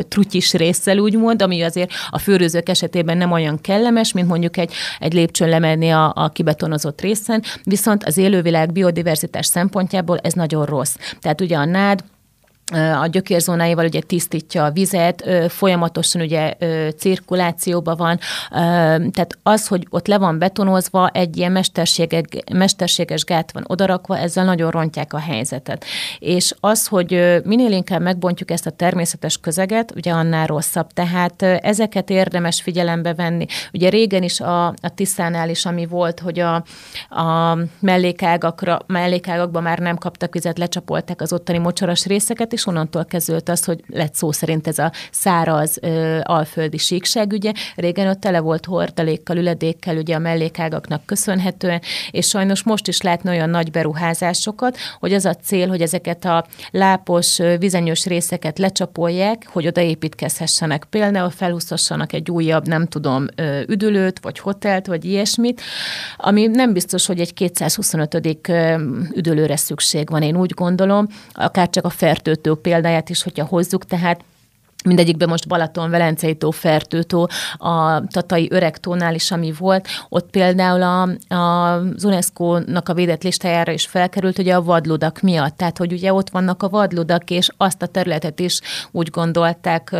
[0.09, 5.13] trutyis résszel, úgymond, ami azért a főrőzők esetében nem olyan kellemes, mint mondjuk egy, egy
[5.13, 10.97] lépcsőn lemenni a, a kibetonozott részen, viszont az élővilág biodiverzitás szempontjából ez nagyon rossz.
[11.21, 12.05] Tehát ugye a nád
[13.01, 16.55] a gyökérzónáival ugye tisztítja a vizet, folyamatosan ugye
[16.97, 18.19] cirkulációban van,
[19.11, 21.65] tehát az, hogy ott le van betonozva, egy ilyen
[22.53, 25.85] mesterséges, gát van odarakva, ezzel nagyon rontják a helyzetet.
[26.19, 30.93] És az, hogy minél inkább megbontjuk ezt a természetes közeget, ugye annál rosszabb.
[30.93, 33.47] Tehát ezeket érdemes figyelembe venni.
[33.73, 36.55] Ugye régen is a, a Tiszánál is, ami volt, hogy a,
[37.09, 43.05] a mellékágakra, mellékágakban már nem kaptak vizet, lecsapolták az ottani mocsaras részeket, és és onnantól
[43.05, 47.53] kezdődött az, hogy lett szó szerint ez a száraz ö, alföldi síkság, ugye.
[47.77, 53.31] Régen ott tele volt hordalékkal, üledékkel, ugye a mellékágaknak köszönhetően, és sajnos most is látni
[53.31, 59.67] olyan nagy beruházásokat, hogy az a cél, hogy ezeket a lápos, vizenyős részeket lecsapolják, hogy
[59.67, 60.85] odaépítkezhessenek.
[60.85, 63.27] Például felhúzhassanak egy újabb, nem tudom,
[63.67, 65.61] üdülőt, vagy hotelt, vagy ilyesmit,
[66.17, 68.39] ami nem biztos, hogy egy 225.
[69.15, 71.91] üdülőre szükség van, én úgy gondolom, akár csak a
[72.43, 74.25] fertőtő példáját is, hogyha hozzuk, tehát
[74.85, 77.29] Mindegyikben most Balaton, Velencei tó, Fertőtó,
[77.59, 83.87] a Tatai Öregtónál is, ami volt, ott például a, a, UNESCO-nak a védett listájára is
[83.87, 85.57] felkerült, ugye a vadludak miatt.
[85.57, 89.95] Tehát, hogy ugye ott vannak a vadludak, és azt a területet is úgy gondolták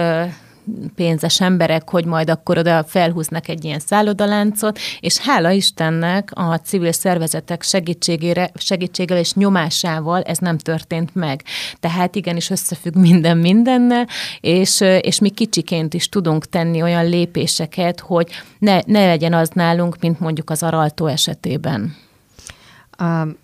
[0.95, 6.93] pénzes emberek, hogy majd akkor oda felhúznak egy ilyen szállodaláncot, és hála Istennek a civil
[6.93, 11.43] szervezetek segítségére, segítséggel és nyomásával ez nem történt meg.
[11.81, 14.07] Tehát igenis összefügg minden mindennel,
[14.41, 19.97] és, és mi kicsiként is tudunk tenni olyan lépéseket, hogy ne, ne legyen az nálunk,
[20.01, 21.95] mint mondjuk az araltó esetében.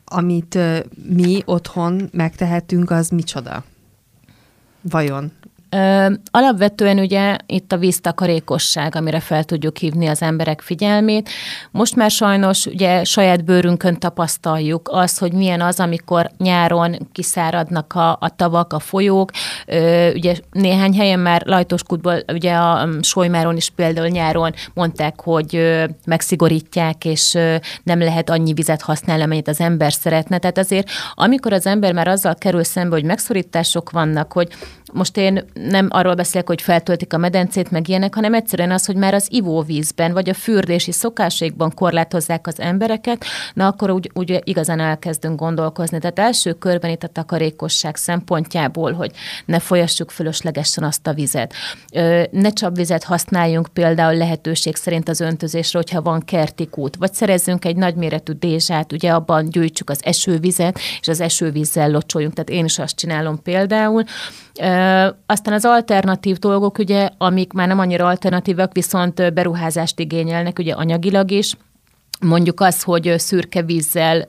[0.04, 0.58] Amit
[1.08, 3.64] mi otthon megtehetünk, az micsoda?
[4.80, 5.32] Vajon?
[5.70, 11.28] Ö, alapvetően ugye itt a víztakarékosság, amire fel tudjuk hívni az emberek figyelmét.
[11.70, 18.10] Most már sajnos ugye saját bőrünkön tapasztaljuk azt, hogy milyen az, amikor nyáron kiszáradnak a,
[18.20, 19.30] a tavak, a folyók.
[19.66, 25.84] Ö, ugye néhány helyen már Lajtoskutból, ugye a Solymáron is például nyáron mondták, hogy ö,
[26.06, 30.38] megszigorítják, és ö, nem lehet annyi vizet használni, amennyit az ember szeretne.
[30.38, 34.48] Tehát azért, amikor az ember már azzal kerül szembe, hogy megszorítások vannak, hogy
[34.92, 38.96] most én nem arról beszélek, hogy feltöltik a medencét, meg ilyenek, hanem egyszerűen az, hogy
[38.96, 43.24] már az ivóvízben, vagy a fürdési szokásaikban korlátozzák az embereket,
[43.54, 45.98] na akkor úgy, úgy igazán elkezdünk gondolkozni.
[45.98, 49.10] Tehát első körben itt a takarékosság szempontjából, hogy
[49.44, 51.52] ne folyassuk fölöslegesen azt a vizet.
[52.30, 57.76] Ne csapvizet használjunk például lehetőség szerint az öntözésre, hogyha van kerti kút, vagy szerezzünk egy
[57.76, 62.34] nagyméretű dézsát, ugye abban gyűjtsük az esővizet, és az esővízzel locsoljunk.
[62.34, 64.04] Tehát én is azt csinálom például.
[65.26, 71.30] Aztán az alternatív dolgok, ugye, amik már nem annyira alternatívak, viszont beruházást igényelnek, ugye anyagilag
[71.30, 71.56] is,
[72.20, 74.26] mondjuk az, hogy szürke vízzel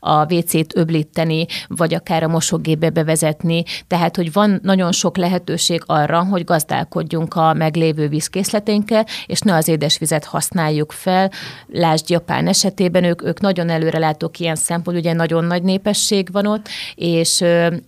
[0.00, 6.24] a WC-t öblíteni, vagy akár a mosógépbe bevezetni, tehát, hogy van nagyon sok lehetőség arra,
[6.24, 11.30] hogy gazdálkodjunk a meglévő vízkészleténkkel, és ne az édesvizet használjuk fel.
[11.66, 16.68] Lásd Japán esetében, ők, ők nagyon előrelátók ilyen szempont, ugye nagyon nagy népesség van ott,
[16.94, 17.40] és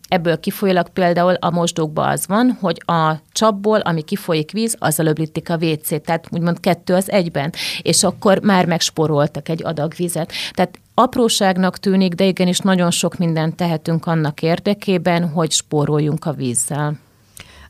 [0.08, 5.50] ebből kifolyólag például a mosdókban az van, hogy a csapból, ami kifolyik víz, azzal öblítik
[5.50, 10.32] a WC-t, tehát úgymond kettő az egyben, és akkor már megsporol spóroltak egy adag vizet.
[10.52, 16.98] Tehát apróságnak tűnik, de igenis nagyon sok mindent tehetünk annak érdekében, hogy spóroljunk a vízzel.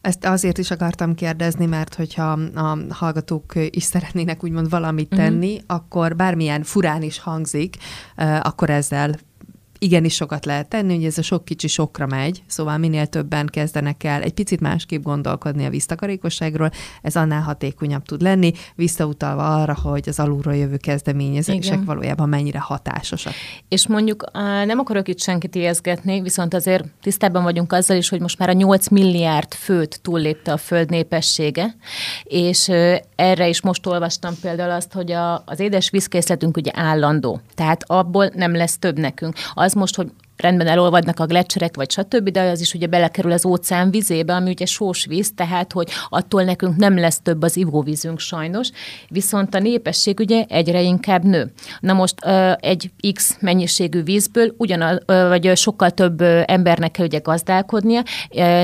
[0.01, 5.21] Ezt azért is akartam kérdezni, mert hogyha a hallgatók is szeretnének úgymond valamit mhm.
[5.21, 5.65] tenni, uh-huh.
[5.67, 7.77] akkor bármilyen furán is hangzik,
[8.43, 9.15] akkor ezzel
[9.83, 14.05] igenis sokat lehet tenni, hogy ez a sok kicsi sokra megy, szóval minél többen kezdenek
[14.05, 16.71] el egy picit másképp gondolkodni a víztakarékosságról,
[17.03, 21.85] ez annál hatékonyabb tud lenni, visszautalva arra, hogy az alulról jövő kezdeményezések Igen.
[21.85, 23.33] valójában mennyire hatásosak.
[23.69, 24.25] És mondjuk
[24.65, 28.53] nem akarok itt senkit ijeszgetni, viszont azért tisztában vagyunk azzal is, hogy most már a
[28.53, 31.77] 8 milliárd főt túllépte a föld népessége,
[32.23, 32.71] és
[33.17, 38.31] erre is most olvastam például azt, hogy a, az édes vízkészletünk ugye állandó, tehát abból
[38.35, 39.35] nem lesz több nekünk.
[39.55, 43.33] Az az most, hogy rendben elolvadnak a gletszerek, vagy stb., de az is ugye belekerül
[43.33, 47.57] az óceán vizébe, ami ugye sós víz, tehát hogy attól nekünk nem lesz több az
[47.57, 48.69] ivóvízünk sajnos,
[49.09, 51.53] viszont a népesség ugye egyre inkább nő.
[51.81, 52.15] Na most
[52.57, 58.03] egy X mennyiségű vízből ugyanaz, vagy sokkal több embernek kell ugye gazdálkodnia,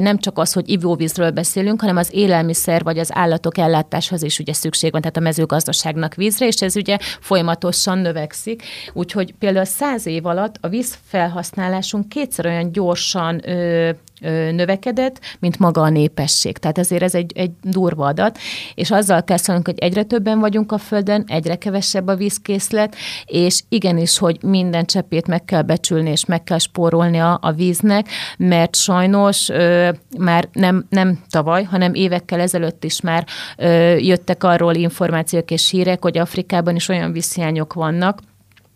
[0.01, 4.53] nem csak az, hogy ivóvízről beszélünk, hanem az élelmiszer vagy az állatok ellátáshoz is ugye
[4.53, 8.63] szükség van, tehát a mezőgazdaságnak vízre, és ez ugye folyamatosan növekszik.
[8.93, 15.21] Úgyhogy például száz év alatt a víz felhasználás felhasználásunk kétszer olyan gyorsan ö, ö, növekedett,
[15.39, 16.59] mint maga a népesség.
[16.59, 18.39] Tehát ezért ez egy, egy durva adat,
[18.75, 24.19] és azzal kell hogy egyre többen vagyunk a Földön, egyre kevesebb a vízkészlet, és igenis,
[24.19, 29.49] hogy minden cseppét meg kell becsülni, és meg kell spórolni a, a víznek, mert sajnos
[29.49, 33.27] ö, már nem, nem tavaly, hanem évekkel ezelőtt is már
[33.57, 38.19] ö, jöttek arról információk és hírek, hogy Afrikában is olyan vízhiányok vannak,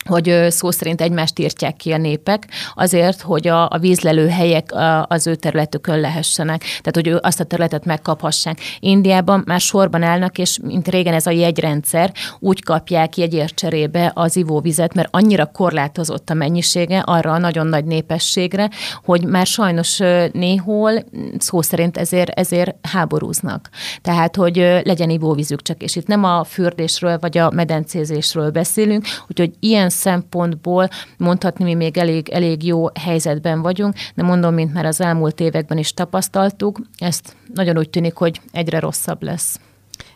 [0.05, 4.71] hogy szó szerint egymást írtják ki a népek, azért, hogy a, a vízlelő helyek
[5.07, 8.59] az ő területükön lehessenek, tehát hogy ő azt a területet megkaphassák.
[8.81, 14.37] Indiában már sorban állnak, és mint régen ez a jegyrendszer, úgy kapják jegyért cserébe az
[14.37, 18.71] ivóvizet, mert annyira korlátozott a mennyisége arra a nagyon nagy népességre,
[19.05, 19.99] hogy már sajnos
[20.33, 21.05] néhol
[21.39, 23.69] szó szerint ezért, ezért háborúznak.
[24.03, 29.51] Tehát, hogy legyen ivóvízük csak, és itt nem a fürdésről vagy a medencézésről beszélünk, úgyhogy
[29.61, 35.01] ilyen szempontból mondhatni mi még elég, elég jó helyzetben vagyunk, de mondom, mint már az
[35.01, 39.61] elmúlt években is tapasztaltuk, ezt nagyon úgy tűnik, hogy egyre rosszabb lesz.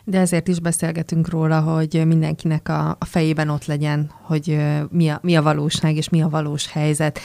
[0.09, 4.57] De ezért is beszélgetünk róla, hogy mindenkinek a, a fejében ott legyen, hogy
[4.89, 7.19] mi a, mi a valóság és mi a valós helyzet.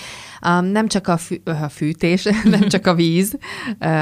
[0.48, 3.38] Um, nem csak a, fű, a fűtés, nem csak a víz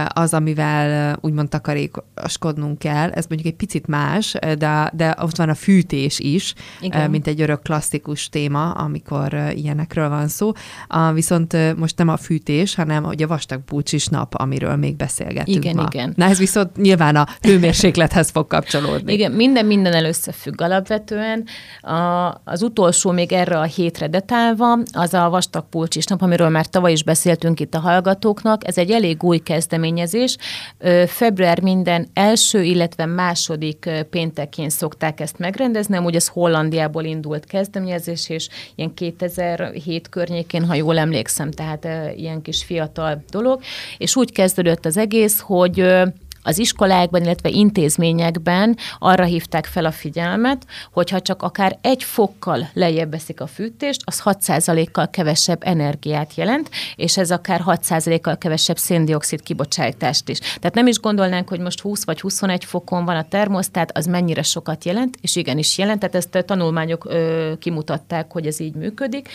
[0.08, 3.10] az, amivel úgymond takarékoskodnunk kell.
[3.10, 7.10] Ez mondjuk egy picit más, de, de ott van a fűtés is, Igen.
[7.10, 10.52] mint egy örök klasszikus téma, amikor ilyenekről van szó.
[10.94, 15.64] Uh, viszont most nem a fűtés, hanem hogy a vastag búcsis nap, amiről még beszélgetünk
[15.64, 15.88] igen, ma.
[15.92, 18.68] Igen, Na ez viszont nyilván a hőmérséklethez fog kapcsolódni.
[19.06, 21.44] Igen, minden minden összefügg alapvetően.
[21.80, 26.66] A, az utolsó még erre a hétre detálva, az a vastag pulcsis nap, amiről már
[26.66, 28.66] tavaly is beszéltünk itt a hallgatóknak.
[28.66, 30.36] Ez egy elég új kezdeményezés.
[31.06, 35.96] Február minden első, illetve második péntekén szokták ezt megrendezni.
[35.96, 42.64] Amúgy ez Hollandiából indult kezdeményezés, és ilyen 2007 környékén, ha jól emlékszem, tehát ilyen kis
[42.64, 43.60] fiatal dolog.
[43.98, 45.84] És úgy kezdődött az egész, hogy
[46.42, 53.10] az iskolákban, illetve intézményekben arra hívták fel a figyelmet, hogyha csak akár egy fokkal lejjebb
[53.10, 60.28] veszik a fűtést, az 6%-kal kevesebb energiát jelent, és ez akár 6%-kal kevesebb széndiokszid kibocsátást
[60.28, 60.38] is.
[60.38, 64.42] Tehát nem is gondolnánk, hogy most 20 vagy 21 fokon van a termosztát, az mennyire
[64.42, 69.28] sokat jelent, és igenis jelent, tehát ezt tanulmányok ö, kimutatták, hogy ez így működik.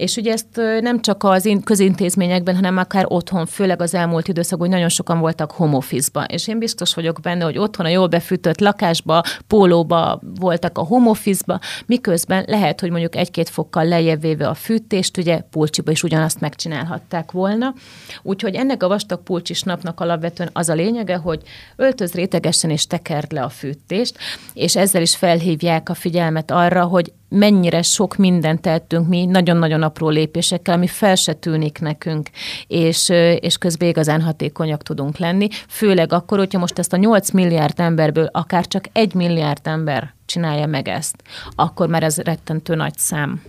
[0.00, 4.76] És ugye ezt nem csak az közintézményekben, hanem akár otthon, főleg az elmúlt időszakban, hogy
[4.76, 6.24] nagyon sokan voltak home office-ba.
[6.24, 11.08] És én biztos vagyok benne, hogy otthon a jól befűtött lakásba, pólóba voltak a home
[11.08, 16.40] office-ba, miközben lehet, hogy mondjuk egy-két fokkal lejjebb véve a fűtést, ugye pulcsiba is ugyanazt
[16.40, 17.74] megcsinálhatták volna.
[18.22, 21.42] Úgyhogy ennek a vastag pulcsis napnak alapvetően az a lényege, hogy
[21.76, 24.18] öltöz rétegesen és tekerd le a fűtést,
[24.52, 30.08] és ezzel is felhívják a figyelmet arra, hogy mennyire sok mindent tettünk mi, nagyon-nagyon apró
[30.08, 32.28] lépésekkel, ami fel se tűnik nekünk,
[32.66, 33.08] és,
[33.40, 38.28] és közben igazán hatékonyak tudunk lenni, főleg akkor, hogyha most ezt a 8 milliárd emberből
[38.32, 41.22] akár csak egy milliárd ember csinálja meg ezt,
[41.54, 43.42] akkor már ez rettentő nagy szám.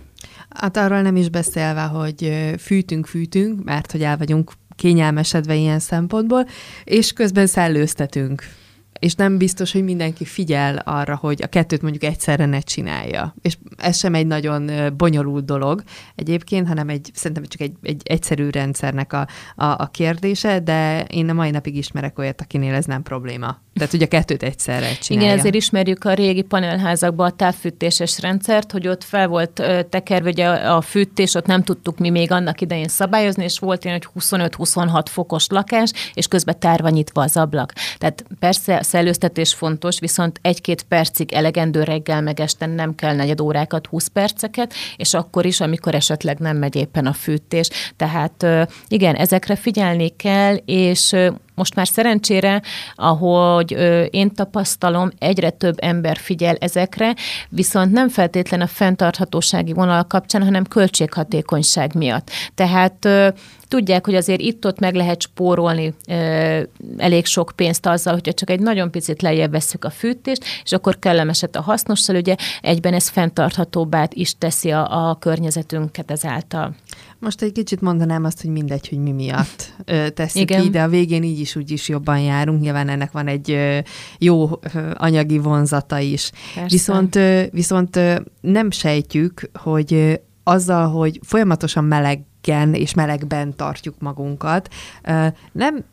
[0.48, 6.46] Hát arról nem is beszélve, hogy fűtünk, fűtünk, mert hogy el vagyunk kényelmesedve ilyen szempontból,
[6.84, 8.44] és közben szellőztetünk
[9.02, 13.34] és nem biztos, hogy mindenki figyel arra, hogy a kettőt mondjuk egyszerre ne csinálja.
[13.42, 15.82] És ez sem egy nagyon bonyolult dolog
[16.14, 21.28] egyébként, hanem egy, szerintem csak egy, egy egyszerű rendszernek a, a, a kérdése, de én
[21.28, 23.60] a mai napig ismerek olyat, akinél ez nem probléma.
[23.74, 25.28] Tehát ugye kettőt egyszerre csinálja.
[25.28, 30.48] Igen, ezért ismerjük a régi panelházakban a távfűtéses rendszert, hogy ott fel volt tekerve ugye
[30.48, 35.04] a fűtés, ott nem tudtuk mi még annak idején szabályozni, és volt ilyen, hogy 25-26
[35.10, 37.72] fokos lakás, és közben tárva nyitva az ablak.
[37.98, 43.40] Tehát persze a szellőztetés fontos, viszont egy-két percig elegendő reggel meg este nem kell negyed
[43.40, 47.68] órákat, 20 perceket, és akkor is, amikor esetleg nem megy éppen a fűtés.
[47.96, 48.46] Tehát
[48.88, 51.16] igen, ezekre figyelni kell, és
[51.54, 52.62] most már szerencsére,
[52.94, 53.70] ahogy
[54.10, 57.14] én tapasztalom, egyre több ember figyel ezekre,
[57.48, 62.30] viszont nem feltétlen a fenntarthatósági vonal kapcsán, hanem költséghatékonyság miatt.
[62.54, 63.08] Tehát
[63.68, 65.94] tudják, hogy azért itt-ott meg lehet spórolni
[66.96, 70.98] elég sok pénzt azzal, hogyha csak egy nagyon picit lejjebb veszük a fűtést, és akkor
[70.98, 76.74] kellemeset a hasznossal, ugye egyben ez fenntarthatóbbá is teszi a, a környezetünket ezáltal.
[77.22, 80.62] Most egy kicsit mondanám azt, hogy mindegy, hogy mi miatt ö, tesszük Igen.
[80.62, 82.60] ki, de a végén így is úgy is jobban járunk.
[82.60, 83.78] Nyilván ennek van egy ö,
[84.18, 86.30] jó ö, anyagi vonzata is.
[86.54, 86.68] Persze.
[86.68, 93.94] Viszont, ö, viszont ö, nem sejtjük, hogy ö, azzal, hogy folyamatosan melegen és melegben tartjuk
[93.98, 94.68] magunkat,
[95.02, 95.84] ö, nem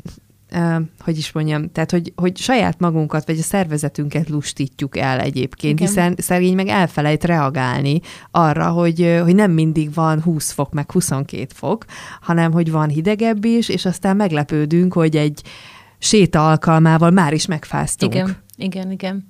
[0.51, 5.79] uh, hogy is mondjam, tehát hogy, hogy saját magunkat, vagy a szervezetünket lustítjuk el egyébként,
[5.79, 5.87] Igen.
[5.87, 7.99] hiszen szegény meg elfelejt reagálni
[8.31, 11.85] arra, hogy, hogy nem mindig van 20 fok, meg 22 fok,
[12.21, 15.41] hanem hogy van hidegebb is, és aztán meglepődünk, hogy egy
[15.97, 18.13] séta alkalmával már is megfáztunk.
[18.13, 19.28] Igen, igen, igen.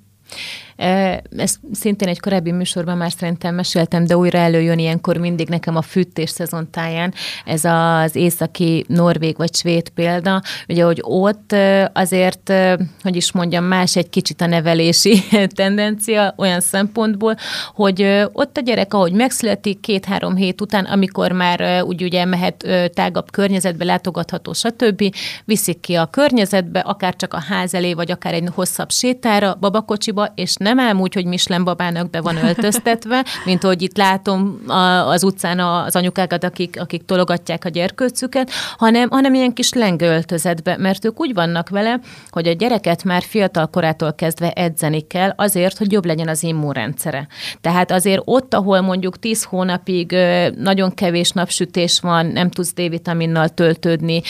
[1.38, 5.82] Ezt szintén egy korábbi műsorban már szerintem meséltem, de újra előjön ilyenkor mindig nekem a
[5.82, 7.13] fűtés szezontáján
[7.46, 11.56] ez az északi norvég vagy svéd példa, ugye, hogy ott
[11.94, 12.54] azért,
[13.02, 15.24] hogy is mondjam, más egy kicsit a nevelési
[15.56, 17.36] tendencia olyan szempontból,
[17.74, 23.32] hogy ott a gyerek, ahogy megszületik két-három hét után, amikor már úgy ugye mehet tágabb
[23.32, 25.15] környezetbe, látogatható, stb.,
[25.46, 30.18] viszik ki a környezetbe, akár csak a ház elé, vagy akár egy hosszabb sétára, babakocsiba,
[30.36, 34.62] és nem ám úgy, hogy Michelin babának be van öltöztetve, mint hogy itt látom
[35.08, 41.05] az utcán az anyukákat, akik, akik tologatják a gyerkőcüket, hanem, hanem ilyen kis lengőöltözetbe, mert
[41.05, 45.91] ők úgy vannak vele, hogy a gyereket már fiatal korától kezdve edzeni kell azért, hogy
[45.91, 47.27] jobb legyen az immunrendszere.
[47.62, 50.15] Tehát azért ott, ahol mondjuk 10 hónapig
[50.58, 54.21] nagyon kevés napsütés van, nem tudsz D-vitaminnal töltődni,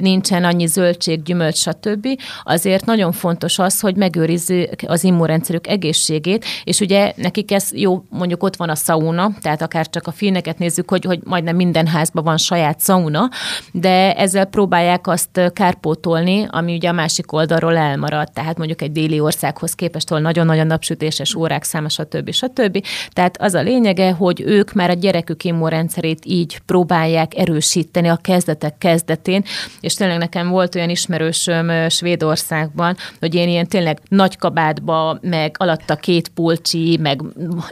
[0.00, 2.08] nincsen annyi zöldség, gyümölcs, stb.,
[2.42, 8.42] azért nagyon fontos az, hogy megőrizzük az immunrendszerük egészségét, és ugye nekik ez jó, mondjuk
[8.42, 12.24] ott van a sauna, tehát akár csak a filmeket nézzük, hogy, hogy majdnem minden házban
[12.24, 13.30] van saját sauna,
[13.72, 19.20] de ezzel próbálják azt kárpótolni, ami ugye a másik oldalról elmarad, tehát mondjuk egy déli
[19.20, 22.30] országhoz képest, ahol nagyon-nagyon napsütéses órák száma, stb.
[22.30, 22.84] stb.
[23.10, 28.78] Tehát az a lényege, hogy ők már a gyerekük immunrendszerét így próbálják erősíteni a kezdetek
[28.78, 29.44] kezdetén,
[29.80, 35.96] és tényleg nekem volt olyan ismerősöm Svédországban, hogy én ilyen tényleg nagy kabátba, meg alatta
[35.96, 37.22] két pulcsi, meg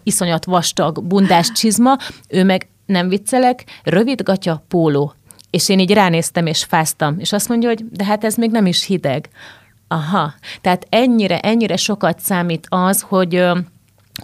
[0.03, 1.97] iszonyat vastag bundás csizma,
[2.29, 5.15] ő meg nem viccelek, rövid gatya, póló.
[5.51, 8.67] És én így ránéztem és fáztam, és azt mondja, hogy de hát ez még nem
[8.67, 9.29] is hideg.
[9.89, 13.45] Aha, tehát ennyire, ennyire sokat számít az, hogy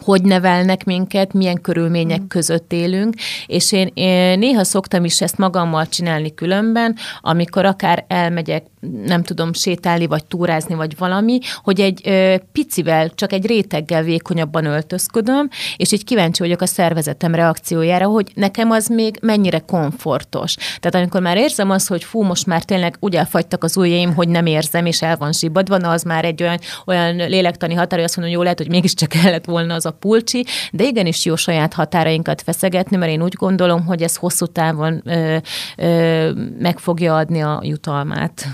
[0.05, 2.27] hogy nevelnek minket, milyen körülmények mm.
[2.27, 3.15] között élünk,
[3.47, 8.67] és én, én néha szoktam is ezt magammal csinálni különben, amikor akár elmegyek,
[9.05, 14.65] nem tudom, sétálni, vagy túrázni, vagy valami, hogy egy ö, picivel, csak egy réteggel vékonyabban
[14.65, 20.55] öltözködöm, és így kíváncsi vagyok a szervezetem reakciójára, hogy nekem az még mennyire komfortos.
[20.55, 24.29] Tehát amikor már érzem azt, hogy fú, most már tényleg úgy elfagytak az ujjaim, hogy
[24.29, 28.17] nem érzem, és el van zsibadva, az már egy olyan, olyan lélektani határ, hogy azt
[28.17, 32.43] mondom, jó lehet, hogy mégiscsak kellett volna az a pulcsi, de igenis jó saját határainkat
[32.43, 35.37] feszegetni, mert én úgy gondolom, hogy ez hosszú távon ö,
[35.77, 38.47] ö, meg fogja adni a jutalmát.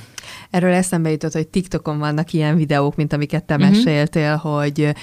[0.53, 3.71] Erről eszembe jutott, hogy TikTokon vannak ilyen videók, mint amiket te uh-huh.
[3.71, 4.95] meséltél, hogy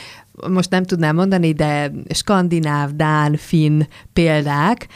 [0.48, 3.82] most nem tudnám mondani, de skandináv, dán, finn
[4.14, 4.88] példák,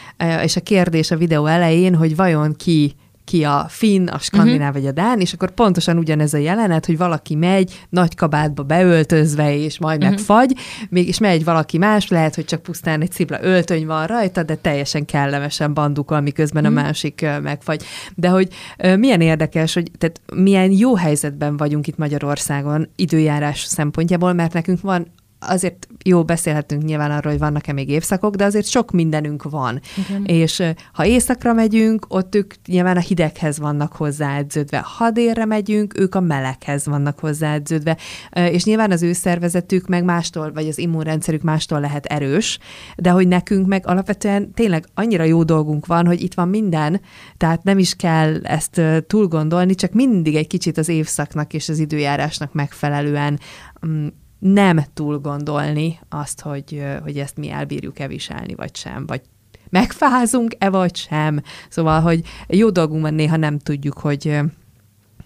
[0.44, 2.96] és a kérdés a videó elején, hogy vajon ki
[3.26, 4.74] ki a finn, a skandináv uh-huh.
[4.74, 9.56] vagy a dán, és akkor pontosan ugyanez a jelenet, hogy valaki megy nagy kabátba beöltözve,
[9.58, 10.16] és majd uh-huh.
[10.16, 10.56] megfagy,
[10.90, 15.06] mégis megy valaki más, lehet, hogy csak pusztán egy cipla öltöny van rajta, de teljesen
[15.06, 16.80] kellemesen bandukol, miközben uh-huh.
[16.80, 17.84] a másik megfagy.
[18.16, 18.48] De hogy
[18.98, 25.08] milyen érdekes, hogy tehát milyen jó helyzetben vagyunk itt Magyarországon időjárás szempontjából, mert nekünk van
[25.48, 29.82] azért jó beszélhetünk nyilván arról, hogy vannak-e még évszakok, de azért sok mindenünk van.
[30.08, 30.26] Igen.
[30.26, 30.64] És
[30.94, 34.86] ha éjszakra megyünk, ott ők nyilván a hideghez vannak hozzáedződve.
[34.98, 37.98] Ha délre megyünk, ők a meleghez vannak hozzáedződve.
[38.32, 42.60] És nyilván az ő szervezetük meg mástól, vagy az immunrendszerük mástól lehet erős,
[42.96, 47.02] de hogy nekünk meg alapvetően tényleg annyira jó dolgunk van, hogy itt van minden,
[47.38, 51.80] tehát nem is kell ezt túl gondolni, csak mindig egy kicsit az évszaknak és az
[51.80, 53.40] időjárásnak megfelelően
[53.88, 54.08] mm,
[54.44, 59.22] nem túl gondolni azt, hogy, hogy ezt mi elbírjuk-e viselni, vagy sem, vagy
[59.70, 61.42] megfázunk-e, vagy sem.
[61.70, 64.26] Szóval, hogy jó dolgunk van, néha nem tudjuk, hogy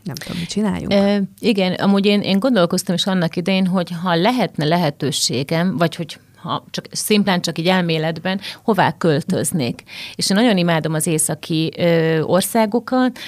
[0.03, 0.93] nem tudom, mit csináljunk.
[0.93, 6.19] E, igen, amúgy én, én gondolkoztam is annak idején, hogy ha lehetne lehetőségem, vagy hogy
[6.35, 9.83] ha csak szimplán csak így elméletben, hová költöznék.
[10.15, 13.19] És én nagyon imádom az északi ö, országokat,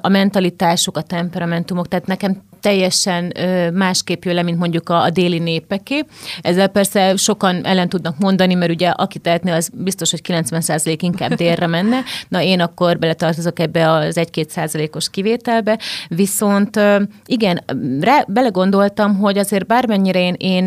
[0.00, 3.32] a mentalitásuk, a temperamentumok, tehát nekem teljesen
[3.72, 6.04] másképp jön le, mint mondjuk a, a déli népeké.
[6.40, 11.34] Ezzel persze sokan ellen tudnak mondani, mert ugye aki tehetne, az biztos, hogy 90% inkább
[11.34, 12.02] délre menne.
[12.28, 15.78] Na én akkor beletartozok ebbe az 1-2 százalékos kivételbe.
[16.08, 16.80] Viszont
[17.26, 17.64] igen,
[18.00, 20.66] rá, belegondoltam, hogy azért bármennyire én, én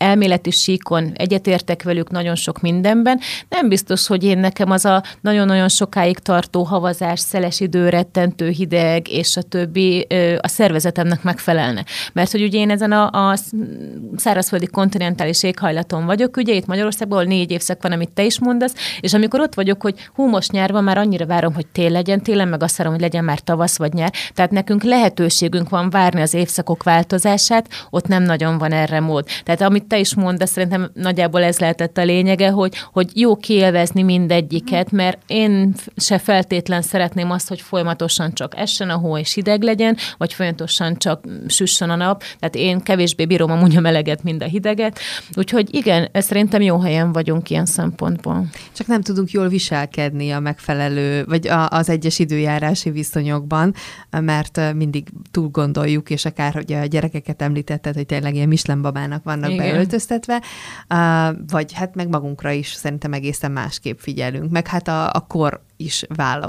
[0.00, 3.20] elméleti síkon egyetértek velük nagyon sok mindenben.
[3.48, 9.08] Nem biztos, hogy én nekem az a nagyon-nagyon sokáig tartó havazás, szeles idő, rettentő hideg,
[9.08, 10.06] és a többi
[10.40, 11.84] a szervezetemnek megfelelne.
[12.12, 13.36] Mert hogy ugye én ezen a, a
[14.16, 19.14] szárazföldi kontinentális éghajlaton vagyok, ugye itt Magyarországban, négy évszak van, amit te is mondasz, és
[19.14, 22.48] amikor ott vagyok, hogy hú, most nyár van, már annyira várom, hogy tél legyen, télen
[22.48, 24.12] meg azt várom, hogy legyen már tavasz vagy nyár.
[24.34, 29.26] Tehát nekünk lehetőségünk van várni az évszakok változását, ott nem nagyon van erre mód.
[29.44, 33.36] Tehát amit te is mond, de szerintem nagyjából ez lehetett a lényege, hogy, hogy jó
[33.36, 39.34] kielvezni mindegyiket, mert én se feltétlen szeretném azt, hogy folyamatosan csak essen a hó és
[39.34, 42.22] hideg legyen, vagy folyamatosan csak süssön a nap.
[42.38, 44.98] Tehát én kevésbé bírom amúgy a meleget, mint a hideget.
[45.34, 48.46] Úgyhogy igen, szerintem jó helyen vagyunk ilyen szempontból.
[48.72, 53.74] Csak nem tudunk jól viselkedni a megfelelő, vagy a, az egyes időjárási viszonyokban,
[54.10, 59.50] mert mindig túl gondoljuk, és akár hogy a gyerekeket említetted, hogy tényleg ilyen mislenbabának vannak
[59.50, 59.66] Igen.
[59.80, 60.42] Beöltöztetve,
[61.46, 64.50] vagy hát meg magunkra is szerintem egészen másképp figyelünk.
[64.50, 66.04] Meg hát a, a kor is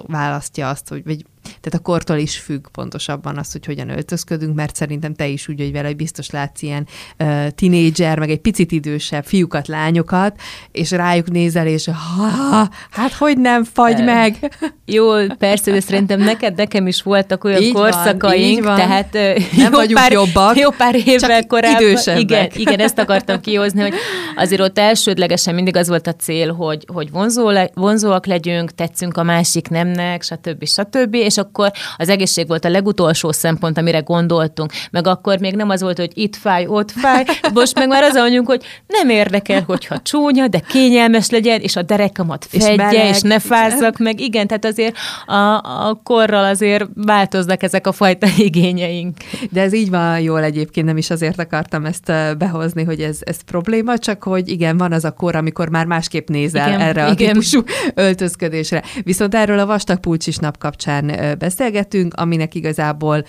[0.07, 4.75] választja azt, hogy vagy tehát a kortól is függ pontosabban az, hogy hogyan öltözködünk, mert
[4.75, 6.87] szerintem te is úgy vagy vele, hogy biztos látsz ilyen
[7.19, 10.39] uh, tinédzser, meg egy picit idősebb fiúkat, lányokat,
[10.71, 14.35] és rájuk nézel, és ha, hát hogy nem fagy meg?
[14.85, 18.87] Jó, persze, de szerintem neked, nekem is voltak olyan így korszakaink, van, van.
[18.87, 19.13] tehát
[19.57, 22.17] nem jó pár, jobbak, jó pár évvel korábban.
[22.17, 23.93] Igen, igen, ezt akartam kihozni, hogy
[24.35, 29.17] azért ott elsődlegesen mindig az volt a cél, hogy, hogy vonzó le, vonzóak legyünk, tetszünk
[29.17, 30.65] a másik nemnek, stb.
[30.65, 31.15] stb.
[31.31, 34.71] És akkor az egészség volt a legutolsó szempont, amire gondoltunk.
[34.91, 37.23] Meg akkor még nem az volt, hogy itt fáj, ott fáj.
[37.53, 41.81] Most meg már az mondjuk, hogy nem érdekel, hogyha csúnya, de kényelmes legyen, és a
[41.81, 44.19] derekamat fedje, és, és ne fázzak meg.
[44.19, 45.53] Igen, tehát azért a,
[45.87, 49.17] a korral azért változnak ezek a fajta igényeink.
[49.51, 53.41] De ez így van jól egyébként, nem is azért akartam ezt behozni, hogy ez, ez
[53.41, 57.11] probléma, csak hogy igen, van az a kor, amikor már másképp nézel igen, erre a
[57.11, 57.27] igen.
[57.27, 57.63] típusú
[57.93, 58.83] öltözködésre.
[59.03, 63.23] Viszont erről a vastag pulcsis nap kapcsán beszélgetünk, aminek igazából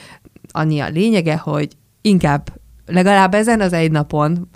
[0.48, 2.48] annyi a lényege, hogy inkább
[2.86, 4.48] legalább ezen az egy napon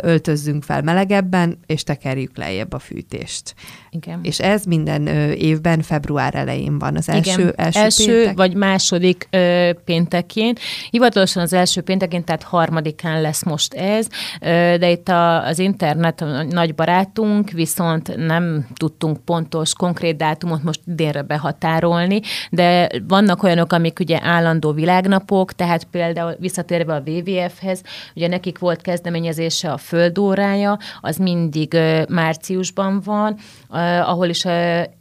[0.00, 3.54] öltözzünk fel melegebben, és tekerjük lejjebb a fűtést.
[3.94, 4.20] Igen.
[4.22, 6.96] És ez minden évben február elején van.
[6.96, 7.52] Az első, Igen.
[7.56, 8.36] első, első péntek?
[8.36, 10.54] vagy második ö, péntekén.
[10.90, 14.06] Hivatalosan az első péntekén, tehát harmadikán lesz most ez,
[14.40, 14.46] ö,
[14.78, 20.80] de itt a, az internet a nagy barátunk, viszont nem tudtunk pontos, konkrét dátumot most
[20.86, 22.20] idénre behatárolni,
[22.50, 27.82] de vannak olyanok, amik ugye állandó világnapok, tehát például visszatérve a WWF-hez,
[28.14, 33.36] ugye nekik volt kezdeményezése a földórája, az mindig ö, márciusban van,
[33.74, 34.44] ahol is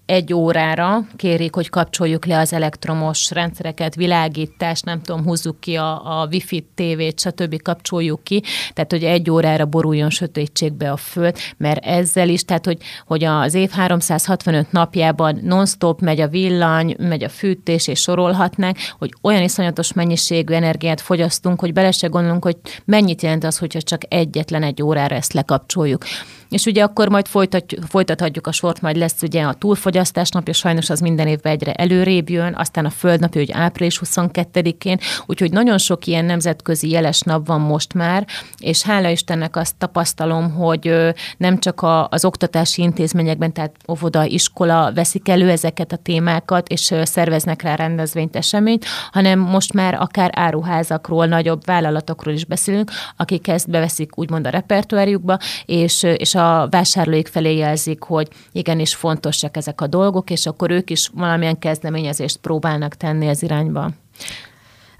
[0.05, 6.21] egy órára kérik, hogy kapcsoljuk le az elektromos rendszereket, világítást, nem tudom, húzzuk ki a,
[6.21, 7.61] a wifi tévét, stb.
[7.61, 8.43] kapcsoljuk ki,
[8.73, 13.53] tehát hogy egy órára boruljon sötétségbe a föld, mert ezzel is, tehát hogy, hogy az
[13.53, 19.93] év 365 napjában non-stop megy a villany, megy a fűtés, és sorolhatnánk, hogy olyan iszonyatos
[19.93, 24.81] mennyiségű energiát fogyasztunk, hogy bele se gondolunk, hogy mennyit jelent az, hogyha csak egyetlen egy
[24.81, 26.03] órára ezt lekapcsoljuk.
[26.49, 29.92] És ugye akkor majd folytatjuk, folytathatjuk a sort, majd lesz ugye a túlfogyasztás
[30.31, 35.51] napja, sajnos az minden évben egyre előrébb jön, aztán a földnapja, hogy április 22-én, úgyhogy
[35.51, 38.27] nagyon sok ilyen nemzetközi jeles nap van most már,
[38.57, 44.91] és hála Istennek azt tapasztalom, hogy nem csak a, az oktatási intézményekben, tehát óvoda, iskola
[44.93, 51.25] veszik elő ezeket a témákat, és szerveznek rá rendezvényt, eseményt, hanem most már akár áruházakról,
[51.25, 57.27] nagyobb vállalatokról is beszélünk, akik ezt beveszik úgymond a repertoárjukba, és, és a a vásárlóik
[57.27, 62.95] felé jelzik, hogy igenis fontosak ezek a dolgok, és akkor ők is valamilyen kezdeményezést próbálnak
[62.95, 63.91] tenni az irányba.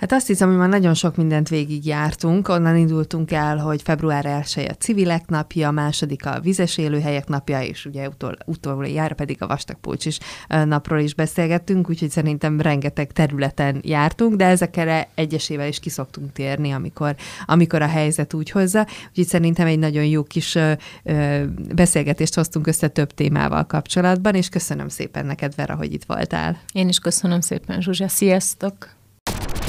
[0.04, 2.47] Hát azt hiszem, hogy már nagyon sok mindent végigjártunk.
[2.47, 7.86] Onnan indultunk el, hogy február 1 a civilek napja, második a vizes élőhelyek napja, és
[7.86, 14.45] ugye utol, utoljára pedig a vastagpulcsis napról is beszélgettünk, úgyhogy szerintem rengeteg területen jártunk, de
[14.45, 18.88] ezekre egyesével is kiszoktunk térni, amikor, amikor a helyzet úgy hozza.
[19.10, 20.72] Úgyhogy szerintem egy nagyon jó kis ö,
[21.04, 21.43] ö,
[21.76, 26.58] beszélgetést hoztunk össze több témával kapcsolatban, és köszönöm szépen neked, Vera, hogy itt voltál.
[26.74, 28.08] Én is köszönöm szépen, Zsuzsa.
[28.08, 29.01] Sziasztok!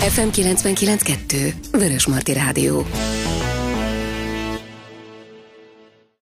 [0.05, 2.85] FM 99.2 Vörösmarty Rádió